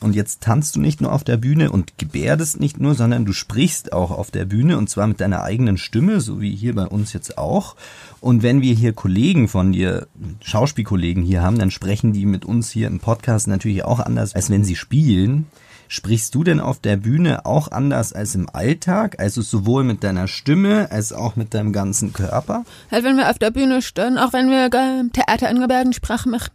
Und 0.01 0.15
jetzt 0.15 0.41
tanzt 0.41 0.75
du 0.75 0.79
nicht 0.79 1.01
nur 1.01 1.11
auf 1.11 1.25
der 1.25 1.35
Bühne 1.35 1.71
und 1.71 1.97
gebärdest 1.97 2.59
nicht 2.59 2.79
nur, 2.79 2.95
sondern 2.95 3.25
du 3.25 3.33
sprichst 3.33 3.91
auch 3.91 4.11
auf 4.11 4.31
der 4.31 4.45
Bühne 4.45 4.77
und 4.77 4.89
zwar 4.89 5.07
mit 5.07 5.19
deiner 5.19 5.43
eigenen 5.43 5.77
Stimme, 5.77 6.21
so 6.21 6.39
wie 6.39 6.55
hier 6.55 6.73
bei 6.73 6.85
uns 6.85 7.11
jetzt 7.11 7.37
auch. 7.37 7.75
Und 8.21 8.41
wenn 8.41 8.61
wir 8.61 8.73
hier 8.73 8.93
Kollegen 8.93 9.49
von 9.49 9.73
dir, 9.73 10.07
Schauspielkollegen 10.41 11.23
hier 11.23 11.41
haben, 11.41 11.59
dann 11.59 11.71
sprechen 11.71 12.13
die 12.13 12.25
mit 12.25 12.45
uns 12.45 12.71
hier 12.71 12.87
im 12.87 12.99
Podcast 12.99 13.47
natürlich 13.47 13.83
auch 13.83 13.99
anders, 13.99 14.35
als 14.35 14.49
wenn 14.49 14.63
sie 14.63 14.77
spielen. 14.77 15.47
Sprichst 15.91 16.35
du 16.35 16.43
denn 16.43 16.59
auf 16.59 16.79
der 16.79 16.97
Bühne 16.97 17.45
auch 17.47 17.71
anders 17.71 18.13
als 18.13 18.35
im 18.35 18.47
Alltag? 18.53 19.19
Also 19.19 19.41
sowohl 19.41 19.83
mit 19.83 20.03
deiner 20.03 20.27
Stimme 20.27 20.91
als 20.91 21.11
auch 21.11 21.35
mit 21.35 21.53
deinem 21.53 21.73
ganzen 21.73 22.13
Körper? 22.13 22.63
Halt, 22.91 23.03
wenn 23.03 23.17
wir 23.17 23.29
auf 23.29 23.39
der 23.39 23.51
Bühne 23.51 23.81
stehen, 23.81 24.17
auch 24.17 24.31
wenn 24.31 24.49
wir 24.49 24.69
im 24.99 25.11
Theater 25.11 25.49
in 25.49 25.59
Gebärdensprache 25.59 26.29
machen, 26.29 26.51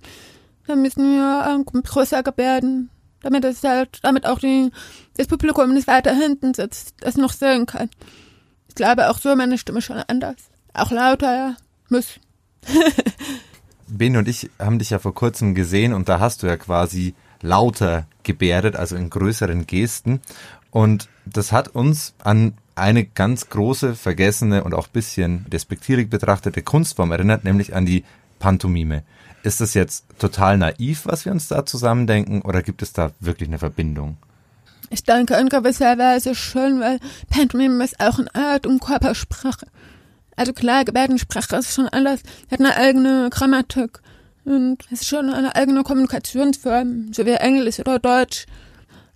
dann 0.67 0.83
müssen 0.83 1.17
wir 1.17 1.47
ähm, 1.53 1.65
größer 1.65 2.23
gebärden, 2.23 2.91
damit 3.25 3.45
es 3.45 3.63
halt, 3.65 3.99
damit 4.03 4.27
auch 4.27 4.39
die, 4.39 4.71
das 5.17 5.27
Publikum, 5.27 5.75
das 5.75 5.87
weiter 5.87 6.15
hinten 6.15 6.55
sitzt, 6.55 6.95
das 7.01 7.17
noch 7.17 7.33
sehen 7.33 7.67
kann. 7.67 7.89
Ich 8.69 8.75
glaube 8.75 9.11
auch 9.11 9.19
so 9.19 9.35
meine 9.35 9.59
Stimme 9.59 9.83
schon 9.83 9.97
anders. 9.97 10.37
Auch 10.75 10.91
lauter, 10.91 11.35
ja. 11.35 11.57
Muss. 11.89 12.21
Ben 13.87 14.17
und 14.17 14.29
ich 14.29 14.51
haben 14.59 14.79
dich 14.79 14.91
ja 14.91 14.99
vor 14.99 15.15
kurzem 15.15 15.55
gesehen 15.55 15.93
und 15.93 16.09
da 16.09 16.19
hast 16.19 16.43
du 16.43 16.47
ja 16.47 16.57
quasi 16.57 17.15
lauter 17.43 18.07
gebärdet, 18.23 18.77
also 18.77 18.97
in 18.97 19.11
größeren 19.11 19.67
Gesten. 19.67 20.21
Und 20.71 21.09
das 21.27 21.53
hat 21.53 21.69
uns 21.69 22.15
an 22.23 22.55
eine 22.75 23.05
ganz 23.05 23.49
große, 23.51 23.95
vergessene 23.95 24.65
und 24.65 24.75
auch 24.75 24.89
bisschen 24.89 25.47
despektierig 25.49 26.11
betrachtete 26.11 26.63
Kunstform 26.63 27.13
erinnert, 27.13 27.45
nämlich 27.45 27.75
an 27.75 27.87
die 27.87 28.05
Pantomime. 28.39 29.05
Ist 29.45 29.61
das 29.61 29.75
jetzt 29.75 30.07
total 30.19 30.57
naiv, 30.57 31.03
was 31.05 31.27
wir 31.27 31.33
uns 31.33 31.49
da 31.49 31.67
zusammendenken, 31.67 32.41
oder 32.41 32.63
gibt 32.63 32.81
es 32.81 32.95
da 32.95 33.11
wirklich 33.21 33.47
eine 33.47 33.59
Verbindung? 33.59 34.17
Ich 34.89 35.05
denke 35.05 35.35
in 35.35 35.51
gewisser 35.51 35.99
Weise 35.99 36.35
schon, 36.35 36.81
weil 36.81 36.99
Pantomime 37.29 37.85
ist 37.85 38.01
auch 38.01 38.19
eine 38.19 38.35
Art 38.35 38.67
und 38.67 38.81
Körpersprache. 38.81 39.67
Also 40.35 40.55
klar, 40.55 40.87
Gebärdensprache 40.87 41.57
ist 41.57 41.75
schon 41.75 41.89
anders, 41.89 42.21
hat 42.51 42.61
eine 42.61 42.75
eigene 42.75 43.29
Grammatik. 43.29 44.01
Und 44.47 44.79
ist 44.91 45.07
schon 45.07 45.29
eine 45.29 45.55
eigene 45.55 45.83
Kommunikationsform, 45.83 47.13
so 47.13 47.27
wie 47.27 47.33
Englisch 47.33 47.81
oder 47.81 47.99
Deutsch. 47.99 48.47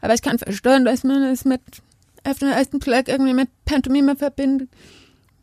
Aber 0.02 0.12
ich 0.12 0.20
kann 0.20 0.38
verstehen, 0.38 0.85
dass 0.85 1.04
man 1.04 1.23
es 1.23 1.47
mit 1.47 1.62
auf 2.25 2.38
den 2.38 2.50
ersten 2.50 2.80
Blick 2.80 3.08
irgendwie 3.08 3.32
mit 3.32 3.49
Pantomime 3.64 4.14
verbindet. 4.14 4.68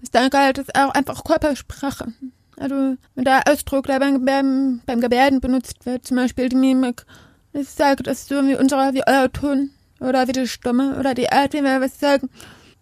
Ich 0.04 0.12
denke 0.12 0.38
halt, 0.38 0.60
ist 0.60 0.76
auch 0.76 0.92
einfach 0.92 1.24
Körpersprache. 1.24 2.14
Also 2.58 2.96
mit 3.16 3.28
der 3.28 3.44
Ausdruck, 3.48 3.88
der 3.88 4.00
beim 4.00 4.20
Gebärden, 4.20 4.82
beim 4.86 5.02
Gebärden 5.02 5.42
benutzt 5.42 5.86
wird, 5.86 6.06
zum 6.06 6.18
Beispiel 6.18 6.50
die 6.50 6.56
Mimik. 6.56 7.06
Ich 7.54 7.70
sage, 7.70 8.04
das 8.04 8.28
so 8.28 8.36
wie 8.48 8.56
unsere, 8.56 8.94
wie 8.94 9.04
euer 9.06 9.32
Ton 9.32 9.72
oder 10.00 10.28
wie 10.28 10.34
die 10.34 10.48
Stimme 10.48 10.98
oder 10.98 11.14
die 11.14 11.32
Art, 11.32 11.54
wie 11.54 11.64
wir 11.64 11.82
was 11.82 12.00
sagen. 12.00 12.30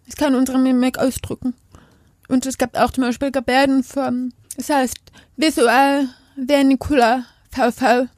Das 0.06 0.16
kann 0.16 0.34
unsere 0.34 0.58
Mimik 0.58 0.98
ausdrücken. 0.98 1.54
Und 2.28 2.46
es 2.46 2.58
gibt 2.58 2.78
auch 2.78 2.90
zum 2.90 3.04
Beispiel 3.04 3.30
Gebärdenformen. 3.30 4.32
Das 4.56 4.70
heißt, 4.70 4.96
visuell 5.36 6.08
Vernicula 6.36 7.24
VV, 7.50 8.08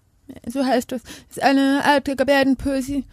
so 0.47 0.65
heißt 0.65 0.93
das. 0.93 1.03
Das 1.03 1.37
ist 1.39 1.43
eine 1.43 1.83
alte 1.85 2.17
Gebärdenpoesie. 2.17 3.05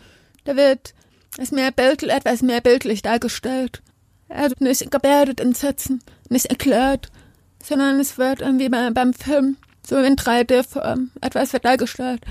Da 0.45 0.55
wird 0.55 0.93
es 1.37 1.51
mehr 1.51 1.71
bildlich, 1.71 2.11
etwas 2.11 2.41
mehr 2.41 2.61
bildlich 2.61 3.01
dargestellt. 3.01 3.81
Also 4.29 4.55
nicht 4.59 4.89
gebärdet 4.89 5.39
in 5.39 5.53
Sätzen, 5.53 6.01
nicht 6.29 6.47
erklärt, 6.47 7.11
sondern 7.63 7.99
es 7.99 8.17
wird 8.17 8.41
irgendwie 8.41 8.69
beim 8.69 9.13
Film 9.13 9.57
so 9.87 9.97
in 9.97 10.15
3D-Form 10.15 11.11
etwas 11.21 11.53
wird 11.53 11.65
dargestellt. 11.65 12.21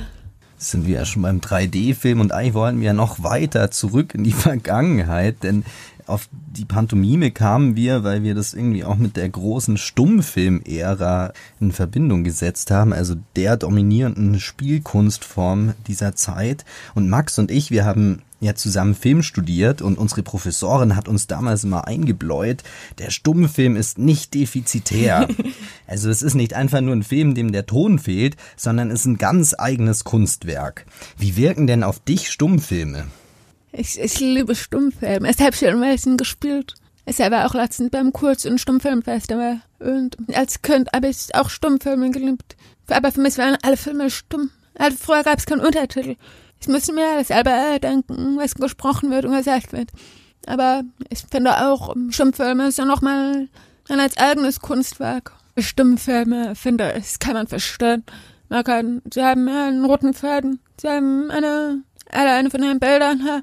sind 0.59 0.87
wir 0.87 0.95
ja 0.95 1.05
schon 1.05 1.23
beim 1.23 1.41
3D-Film 1.41 2.21
und 2.21 2.33
eigentlich 2.33 2.55
wollen 2.55 2.79
wir 2.79 2.87
ja 2.87 2.93
noch 2.93 3.23
weiter 3.23 3.71
zurück 3.71 4.15
in 4.15 4.25
die 4.25 4.33
Vergangenheit, 4.33 5.43
denn 5.43 5.65
auf 6.07 6.29
die 6.33 6.65
Pantomime 6.65 7.31
kamen 7.31 7.77
wir, 7.77 8.05
weil 8.05 8.23
wir 8.23 8.35
das 8.35 8.55
irgendwie 8.55 8.85
auch 8.85 8.97
mit 8.97 9.17
der 9.17 9.29
großen 9.29 9.77
Stummfilm-Ära 9.77 11.33
in 11.61 11.73
Verbindung 11.73 12.25
gesetzt 12.25 12.71
haben, 12.71 12.93
also 12.93 13.15
der 13.37 13.57
dominierenden 13.57 14.41
Spielkunstform 14.41 15.75
dieser 15.87 16.15
Zeit. 16.15 16.65
Und 16.95 17.09
Max 17.09 17.39
und 17.39 17.51
ich, 17.51 17.71
wir 17.71 17.85
haben 17.85 18.23
ja 18.43 18.55
zusammen 18.55 18.95
Film 18.95 19.23
studiert 19.23 19.83
und 19.83 19.99
unsere 19.99 20.23
Professorin 20.23 20.97
hat 20.97 21.09
uns 21.09 21.27
damals 21.27 21.65
immer 21.65 21.87
eingebläut, 21.87 22.63
der 22.99 23.11
Stummfilm 23.11 23.77
ist 23.77 23.99
nicht 23.99 24.35
defizitär. 24.35 25.29
also 25.87 26.11
es 26.11 26.23
ist 26.23 26.35
nicht 26.35 26.55
einfach 26.55 26.81
nur 26.81 26.95
ein 26.95 27.05
Film, 27.05 27.35
dem 27.35 27.53
der 27.53 27.67
Ton 27.67 27.99
fehlt, 27.99 28.37
sondern 28.57 28.91
es 28.91 29.01
ist 29.01 29.07
ein 29.07 29.19
ganz 29.19 29.55
eigenes 29.57 30.05
Kunstwerk. 30.05 30.87
Wie 31.17 31.37
wirken 31.37 31.67
denn 31.67 31.85
auf 31.85 32.01
dich 32.01 32.31
Stummfilme? 32.31 33.07
Ich, 33.73 33.99
ich 33.99 34.21
liebe 34.21 34.55
Stummfilme. 34.55 35.31
Ich 35.31 35.39
habe 35.39 35.57
schon 35.57 35.81
Welsen 35.81 36.17
gespielt. 36.17 36.75
Ich 37.07 37.19
war 37.19 37.47
auch 37.47 37.55
letztens 37.55 37.91
beim 37.91 38.13
Kurz- 38.13 38.45
und 38.45 38.61
Stummfilmfestival. 38.61 39.63
Und 39.81 40.17
als 40.35 40.63
Kind 40.63 40.89
habe 40.95 41.09
ich 41.09 41.35
auch 41.35 41.49
Stummfilme 41.49 42.11
geliebt. 42.11 42.57
Aber 42.89 43.11
für 43.11 43.21
mich 43.21 43.39
waren 43.39 43.57
alle 43.63 43.77
Filme 43.77 44.11
stumm. 44.11 44.51
Also 44.75 44.97
früher 45.01 45.23
gab 45.23 45.39
es 45.39 45.47
keinen 45.47 45.61
Untertitel. 45.61 46.17
Ich 46.63 46.69
musste 46.69 46.93
mir 46.93 47.23
selber 47.25 47.79
denken, 47.81 48.39
was 48.39 48.55
gesprochen 48.55 49.11
wird 49.11 49.25
und 49.25 49.37
gesagt 49.37 49.73
wird. 49.73 49.91
Aber 50.47 50.83
ich 51.11 51.25
finde 51.31 51.67
auch, 51.67 51.95
Stummfilme 52.11 52.69
ist 52.69 52.79
ja 52.79 52.85
nochmal 52.85 53.49
ein 53.89 54.01
eigenes 54.17 54.61
Kunstwerk. 54.61 55.33
Stummfilme, 55.59 56.55
finde 56.55 56.95
ich, 56.97 57.19
kann 57.19 57.35
man 57.35 57.47
verstehen. 57.47 58.05
Man 58.49 58.65
kann, 58.65 59.03
sie 59.13 59.23
haben 59.23 59.49
einen 59.49 59.85
roten 59.85 60.15
Faden, 60.15 60.61
sie 60.81 60.89
haben 60.89 61.31
eine 61.31 61.83
alleine 62.11 62.51
von 62.51 62.61
den 62.61 62.79
Bildern 62.79 63.43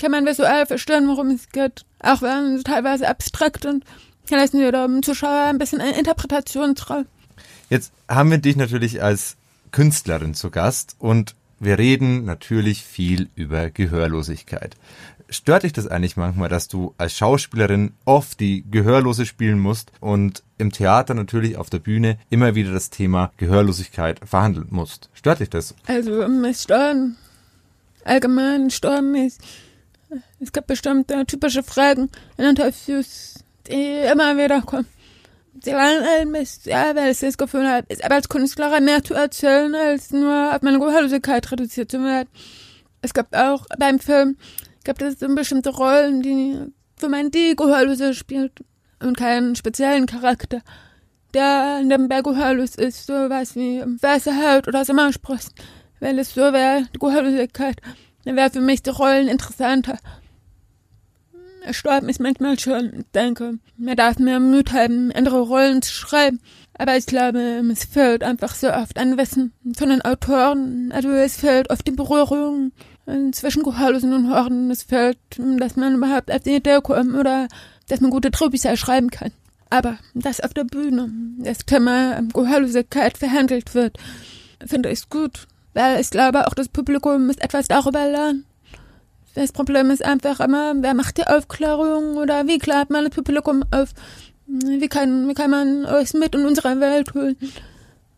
kann 0.00 0.10
man 0.10 0.24
visuell 0.24 0.66
verstehen, 0.66 1.08
worum 1.08 1.30
es 1.30 1.50
geht. 1.50 1.84
Auch 2.00 2.22
wenn 2.22 2.58
sie 2.58 2.64
teilweise 2.64 3.08
abstrakt 3.08 3.66
und 3.66 3.84
lassen 4.30 4.60
wir 4.60 4.72
dem 4.72 5.02
Zuschauer 5.02 5.48
ein 5.48 5.58
bisschen 5.58 5.80
eine 5.80 5.98
Interpretationsraum. 5.98 7.06
Jetzt 7.68 7.92
haben 8.08 8.30
wir 8.30 8.38
dich 8.38 8.56
natürlich 8.56 9.02
als 9.02 9.36
Künstlerin 9.70 10.34
zu 10.34 10.50
Gast 10.50 10.96
und 10.98 11.34
wir 11.62 11.78
reden 11.78 12.24
natürlich 12.24 12.82
viel 12.82 13.28
über 13.36 13.70
Gehörlosigkeit. 13.70 14.76
Stört 15.28 15.62
dich 15.62 15.72
das 15.72 15.86
eigentlich 15.86 16.16
manchmal, 16.16 16.48
dass 16.48 16.68
du 16.68 16.92
als 16.98 17.16
Schauspielerin 17.16 17.92
oft 18.04 18.40
die 18.40 18.64
Gehörlose 18.70 19.24
spielen 19.24 19.60
musst 19.60 19.92
und 20.00 20.42
im 20.58 20.72
Theater 20.72 21.14
natürlich 21.14 21.56
auf 21.56 21.70
der 21.70 21.78
Bühne 21.78 22.18
immer 22.30 22.54
wieder 22.54 22.72
das 22.72 22.90
Thema 22.90 23.32
Gehörlosigkeit 23.36 24.20
verhandeln 24.28 24.66
musst? 24.70 25.08
Stört 25.14 25.40
dich 25.40 25.50
das? 25.50 25.74
Also, 25.86 26.26
mich 26.28 26.58
stören 26.58 27.16
allgemein 28.04 28.64
gestorben 28.64 29.14
ist. 29.14 29.40
Es 30.40 30.52
gibt 30.52 30.66
bestimmte 30.66 31.24
typische 31.26 31.62
Fragen 31.62 32.10
in 32.36 32.44
Interviews, 32.44 33.42
die 33.68 34.00
immer 34.10 34.36
wieder 34.36 34.60
kommen. 34.62 34.86
Sie 35.64 35.72
waren 35.72 36.32
das 36.32 37.38
Gefühl 37.38 37.68
habe, 37.68 37.86
ist 37.88 38.04
aber 38.04 38.16
als 38.16 38.28
Künstlerin 38.28 38.84
mehr 38.84 39.04
zu 39.04 39.14
erzählen, 39.14 39.74
als 39.74 40.10
nur 40.10 40.54
auf 40.54 40.62
meine 40.62 40.80
Gehörlosigkeit 40.80 41.50
reduziert 41.52 41.90
zu 41.90 42.02
werden. 42.02 42.28
Es 43.00 43.14
gibt 43.14 43.36
auch 43.36 43.66
beim 43.78 44.00
Film, 44.00 44.36
gibt 44.84 45.02
es 45.02 45.20
so 45.20 45.32
bestimmte 45.34 45.70
Rollen, 45.70 46.22
die, 46.22 46.58
wo 46.98 47.08
man 47.08 47.30
die 47.30 47.54
Gehörlose 47.54 48.14
spielt 48.14 48.64
und 49.00 49.16
keinen 49.16 49.54
speziellen 49.54 50.06
Charakter, 50.06 50.62
der 51.34 51.82
nebenbei 51.82 52.22
gehörlos 52.22 52.74
ist, 52.74 53.06
sowas 53.06 53.54
wie 53.54 53.80
weiße 53.80 54.32
Haut 54.36 54.68
oder 54.68 54.84
Sommersprossen. 54.84 55.54
Wenn 56.00 56.18
es 56.18 56.34
so 56.34 56.52
wäre, 56.52 56.86
die 56.94 56.98
Gehörlosigkeit, 56.98 57.76
dann 58.24 58.36
wäre 58.36 58.50
für 58.50 58.60
mich 58.60 58.82
die 58.82 58.90
Rollen 58.90 59.28
interessanter. 59.28 59.98
Sterben 61.70 62.08
ist 62.08 62.20
manchmal 62.20 62.58
schon, 62.58 62.92
ich 62.98 63.04
denke, 63.14 63.58
man 63.76 63.96
darf 63.96 64.18
mehr 64.18 64.40
Mut 64.40 64.72
haben, 64.72 65.12
andere 65.12 65.40
Rollen 65.40 65.82
zu 65.82 65.92
schreiben. 65.92 66.40
Aber 66.76 66.96
ich 66.96 67.06
glaube, 67.06 67.62
es 67.70 67.84
fehlt 67.84 68.24
einfach 68.24 68.54
so 68.54 68.72
oft 68.72 68.98
an 68.98 69.18
Wissen 69.18 69.52
von 69.76 69.90
den 69.90 70.02
Autoren. 70.02 70.90
Also 70.92 71.10
es 71.10 71.36
fehlt 71.36 71.70
oft 71.70 71.86
die 71.86 71.92
Berührung 71.92 72.72
zwischen 73.32 73.62
Gehörlosen 73.62 74.12
und 74.12 74.28
Hören. 74.28 74.70
Es 74.70 74.82
fehlt, 74.82 75.18
dass 75.36 75.76
man 75.76 75.96
überhaupt 75.96 76.30
auf 76.30 76.42
die 76.42 76.56
Idee 76.56 76.80
kommt 76.82 77.14
oder 77.14 77.48
dass 77.88 78.00
man 78.00 78.10
gute 78.10 78.30
Drehbücher 78.30 78.76
schreiben 78.76 79.10
kann. 79.10 79.32
Aber 79.70 79.98
dass 80.14 80.40
auf 80.40 80.54
der 80.54 80.64
Bühne 80.64 81.10
das 81.38 81.58
Thema 81.58 82.20
Gehörlosigkeit 82.32 83.18
verhandelt 83.18 83.74
wird, 83.74 83.98
finde 84.66 84.90
ich 84.90 85.08
gut. 85.08 85.46
Weil 85.74 86.00
ich 86.00 86.10
glaube, 86.10 86.46
auch 86.46 86.54
das 86.54 86.68
Publikum 86.68 87.26
muss 87.26 87.38
etwas 87.38 87.68
darüber 87.68 88.06
lernen. 88.06 88.44
Das 89.34 89.52
Problem 89.52 89.90
ist 89.90 90.04
einfach 90.04 90.40
immer, 90.40 90.74
wer 90.76 90.94
macht 90.94 91.16
die 91.16 91.26
Aufklärung 91.26 92.16
oder 92.16 92.46
wie 92.46 92.58
klärt 92.58 92.90
man 92.90 93.04
das 93.04 93.14
Publikum 93.14 93.64
auf? 93.70 93.90
Wie 94.46 94.88
kann, 94.88 95.28
wie 95.28 95.34
kann 95.34 95.50
man 95.50 95.86
euch 95.86 96.12
mit 96.12 96.34
in 96.34 96.44
unsere 96.44 96.78
Welt 96.80 97.14
holen? 97.14 97.36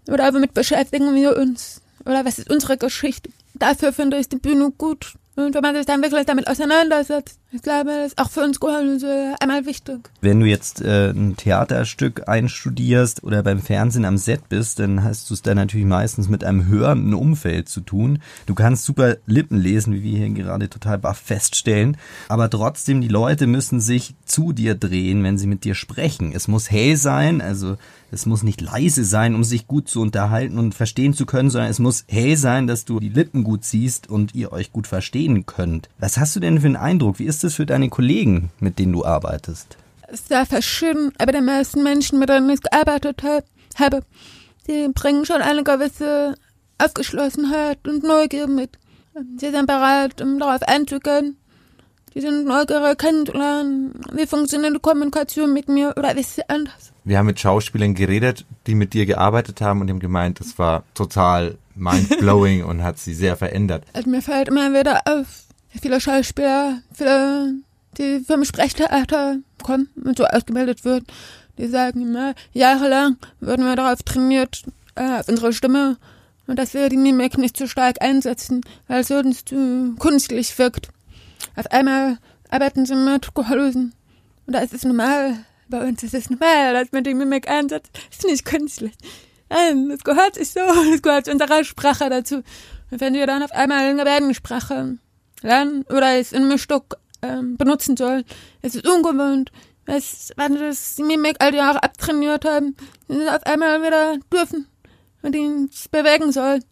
Oder 0.08 0.34
womit 0.34 0.54
beschäftigen 0.54 1.14
wir 1.14 1.36
uns? 1.36 1.80
Oder 2.04 2.24
was 2.24 2.38
ist 2.38 2.50
unsere 2.50 2.76
Geschichte? 2.76 3.30
Dafür 3.54 3.92
finde 3.92 4.18
ich 4.18 4.28
die 4.28 4.36
Bühne 4.36 4.72
gut. 4.76 5.14
Und 5.36 5.54
wenn 5.54 5.62
man 5.62 5.74
sich 5.74 5.84
dann 5.86 6.00
wirklich 6.02 6.26
damit 6.26 6.46
auseinandersetzt, 6.46 7.38
Ich 7.54 7.62
glaube, 7.62 7.90
das 7.90 8.06
ist 8.08 8.18
auch 8.18 8.30
für 8.30 8.40
uns 8.40 8.58
einmal 9.40 9.64
wichtig. 9.64 10.10
Wenn 10.20 10.40
du 10.40 10.46
jetzt 10.46 10.80
äh, 10.80 11.10
ein 11.10 11.36
Theaterstück 11.36 12.28
einstudierst 12.28 13.22
oder 13.22 13.44
beim 13.44 13.60
Fernsehen 13.60 14.04
am 14.04 14.18
Set 14.18 14.48
bist, 14.48 14.80
dann 14.80 15.04
hast 15.04 15.30
du 15.30 15.34
es 15.34 15.42
da 15.42 15.54
natürlich 15.54 15.86
meistens 15.86 16.28
mit 16.28 16.42
einem 16.42 16.66
hörenden 16.66 17.14
Umfeld 17.14 17.68
zu 17.68 17.80
tun. 17.80 18.18
Du 18.46 18.54
kannst 18.54 18.84
super 18.84 19.18
Lippen 19.26 19.60
lesen, 19.60 19.92
wie 19.94 20.02
wir 20.02 20.18
hier 20.18 20.30
gerade 20.30 20.68
total 20.68 20.98
baff 20.98 21.18
feststellen, 21.18 21.96
aber 22.28 22.50
trotzdem, 22.50 23.00
die 23.00 23.08
Leute 23.08 23.46
müssen 23.46 23.80
sich 23.80 24.14
zu 24.24 24.52
dir 24.52 24.74
drehen, 24.74 25.22
wenn 25.22 25.38
sie 25.38 25.46
mit 25.46 25.62
dir 25.62 25.76
sprechen. 25.76 26.32
Es 26.34 26.48
muss 26.48 26.72
hell 26.72 26.96
sein, 26.96 27.40
also 27.40 27.76
es 28.14 28.26
muss 28.26 28.42
nicht 28.42 28.60
leise 28.60 29.04
sein, 29.04 29.34
um 29.34 29.44
sich 29.44 29.66
gut 29.66 29.88
zu 29.88 30.00
unterhalten 30.00 30.58
und 30.58 30.74
verstehen 30.74 31.12
zu 31.12 31.26
können, 31.26 31.50
sondern 31.50 31.70
es 31.70 31.78
muss 31.78 32.04
hell 32.08 32.36
sein, 32.36 32.66
dass 32.66 32.84
du 32.84 33.00
die 33.00 33.08
Lippen 33.08 33.44
gut 33.44 33.64
siehst 33.64 34.08
und 34.08 34.34
ihr 34.34 34.52
euch 34.52 34.72
gut 34.72 34.86
verstehen 34.86 35.44
könnt. 35.44 35.88
Was 35.98 36.16
hast 36.16 36.34
du 36.36 36.40
denn 36.40 36.60
für 36.60 36.66
einen 36.66 36.76
Eindruck? 36.76 37.18
Wie 37.18 37.24
ist 37.24 37.44
das 37.44 37.54
für 37.54 37.66
deine 37.66 37.90
Kollegen, 37.90 38.50
mit 38.60 38.78
denen 38.78 38.92
du 38.92 39.04
arbeitest? 39.04 39.76
Sehr 40.12 40.46
verschieden, 40.46 41.12
aber 41.18 41.32
die 41.32 41.40
meisten 41.40 41.82
Menschen, 41.82 42.18
mit 42.18 42.28
denen 42.28 42.48
ich 42.48 42.62
gearbeitet 42.62 43.22
habe, 43.76 44.02
die 44.66 44.88
bringen 44.94 45.26
schon 45.26 45.42
eine 45.42 45.64
gewisse 45.64 46.36
Aufgeschlossenheit 46.78 47.86
und 47.86 48.04
Neugier 48.04 48.46
mit. 48.46 48.78
Sie 49.38 49.50
sind 49.50 49.66
bereit, 49.66 50.20
um 50.20 50.38
darauf 50.38 50.62
einzugehen. 50.62 51.36
Die 52.14 52.20
sind 52.20 52.46
neugierig 52.46 52.98
kennenzulernen. 52.98 54.00
Wie 54.12 54.26
funktioniert 54.26 54.74
die 54.74 54.80
Kommunikation 54.80 55.52
mit 55.52 55.68
mir 55.68 55.94
oder 55.96 56.16
ist 56.16 56.36
sie 56.36 56.48
anders? 56.48 56.92
Wir 57.02 57.18
haben 57.18 57.26
mit 57.26 57.40
Schauspielern 57.40 57.94
geredet, 57.94 58.46
die 58.66 58.76
mit 58.76 58.94
dir 58.94 59.04
gearbeitet 59.04 59.60
haben 59.60 59.80
und 59.80 59.90
haben 59.90 59.98
gemeint, 59.98 60.38
das 60.38 60.56
war 60.58 60.84
total 60.94 61.58
mind-blowing 61.74 62.64
und 62.68 62.84
hat 62.84 62.98
sie 62.98 63.14
sehr 63.14 63.36
verändert. 63.36 63.84
Also 63.92 64.08
mir 64.08 64.22
fällt 64.22 64.48
immer 64.48 64.72
wieder 64.72 65.02
auf, 65.06 65.26
viele 65.80 66.00
Schauspieler, 66.00 66.78
viele, 66.92 67.54
die 67.98 68.20
vom 68.20 68.44
Sprechtheater 68.44 69.38
kommen 69.62 69.88
und 70.04 70.16
so 70.16 70.24
ausgebildet 70.24 70.84
wird, 70.84 71.04
die 71.58 71.66
sagen 71.66 72.02
immer, 72.02 72.34
jahrelang 72.52 73.16
wurden 73.40 73.64
wir 73.64 73.74
darauf 73.74 74.02
trainiert, 74.04 74.62
äh, 74.94 75.18
auf 75.18 75.28
unsere 75.28 75.52
Stimme 75.52 75.96
und 76.46 76.58
dass 76.58 76.74
wir 76.74 76.88
die 76.88 76.96
Mimik 76.96 77.38
nicht 77.38 77.56
zu 77.56 77.66
stark 77.66 78.00
einsetzen, 78.00 78.60
weil 78.86 79.00
es 79.00 79.08
sonst 79.08 79.48
zu 79.48 79.96
künstlich 79.98 80.56
wirkt. 80.58 80.90
Auf 81.56 81.66
einmal 81.70 82.18
arbeiten 82.50 82.86
sie 82.86 82.94
mit 82.94 83.34
Gehörlosen 83.34 83.94
und 84.46 84.52
da 84.52 84.60
ist 84.60 84.74
es 84.74 84.84
normal, 84.84 85.44
bei 85.68 85.86
uns 85.86 86.02
ist 86.02 86.14
es 86.14 86.30
normal, 86.30 86.74
dass 86.74 86.92
man 86.92 87.04
die 87.04 87.14
Mimik 87.14 87.48
einsetzt, 87.48 87.90
das 88.10 88.18
ist 88.18 88.26
nicht 88.26 88.44
künstlich. 88.44 88.92
Nein, 89.48 89.88
das 89.88 90.04
gehört 90.04 90.34
sich 90.34 90.50
so, 90.50 90.60
das 90.60 91.02
gehört 91.02 91.26
zu 91.26 91.32
unserer 91.32 91.64
Sprache 91.64 92.10
dazu. 92.10 92.42
Und 92.90 93.00
wenn 93.00 93.14
wir 93.14 93.26
dann 93.26 93.42
auf 93.42 93.52
einmal 93.52 93.78
eine 93.78 93.98
Gebärdensprache 93.98 94.98
lernen 95.42 95.84
oder 95.88 96.18
es 96.18 96.32
in 96.32 96.44
einem 96.44 96.58
Stück 96.58 96.96
ähm, 97.22 97.56
benutzen 97.56 97.96
sollen, 97.96 98.24
es 98.62 98.74
ist 98.74 98.86
ungewohnt. 98.86 99.50
Es, 99.86 100.32
wenn 100.36 100.54
wir 100.54 100.68
das 100.68 100.96
Mimik 100.98 101.36
all 101.40 101.52
die 101.52 101.58
Jahre 101.58 101.82
abtrainiert 101.82 102.44
haben, 102.44 102.74
sie 103.08 103.28
auf 103.28 103.44
einmal 103.44 103.82
wieder 103.82 104.16
dürfen 104.32 104.66
und 105.22 105.36
ihn 105.36 105.70
bewegen 105.90 106.32
sollen. 106.32 106.64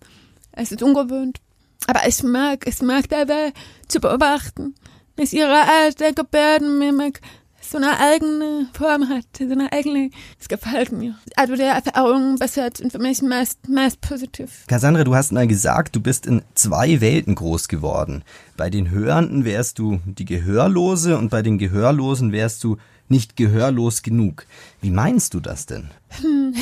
Es 0.53 0.73
ist 0.73 0.83
ungewohnt. 0.83 1.39
Aber 1.87 2.07
ich 2.07 2.23
mag, 2.23 2.67
ich 2.67 2.81
mag 2.83 3.09
dabei 3.09 3.53
zu 3.89 4.01
beobachten, 4.01 4.75
dass 5.17 5.33
ihre 5.33 5.69
alte 5.69 6.12
Gebärdenmimik 6.15 7.21
so 7.61 7.79
eine 7.79 7.99
eigene 7.99 8.67
Form 8.73 9.09
hat, 9.09 9.25
so 9.39 9.45
eine 9.45 9.73
eigene, 9.73 10.11
es 10.39 10.49
gefällt 10.49 10.93
mir. 10.93 11.17
Also 11.37 11.57
der 11.57 11.73
Erfahrung 11.75 12.37
bessert 12.37 12.81
und 12.81 12.93
für 12.93 12.99
mich 12.99 13.23
meist, 13.23 13.69
meist 13.69 14.01
positiv. 14.01 14.65
Cassandra, 14.67 15.05
du 15.05 15.15
hast 15.15 15.33
mal 15.33 15.47
gesagt, 15.47 15.97
du 15.97 16.01
bist 16.01 16.27
in 16.27 16.43
zwei 16.55 17.01
Welten 17.01 17.35
groß 17.35 17.69
geworden. 17.69 18.25
Bei 18.57 18.69
den 18.69 18.91
Hörenden 18.91 19.45
wärst 19.45 19.79
du 19.79 20.01
die 20.05 20.25
Gehörlose 20.25 21.17
und 21.17 21.31
bei 21.31 21.43
den 21.43 21.59
Gehörlosen 21.59 22.33
wärst 22.33 22.62
du 22.65 22.77
nicht 23.09 23.37
gehörlos 23.37 24.03
genug. 24.03 24.47
Wie 24.81 24.91
meinst 24.91 25.35
du 25.35 25.41
das 25.41 25.67
denn? 25.67 25.91
Hm. 26.21 26.55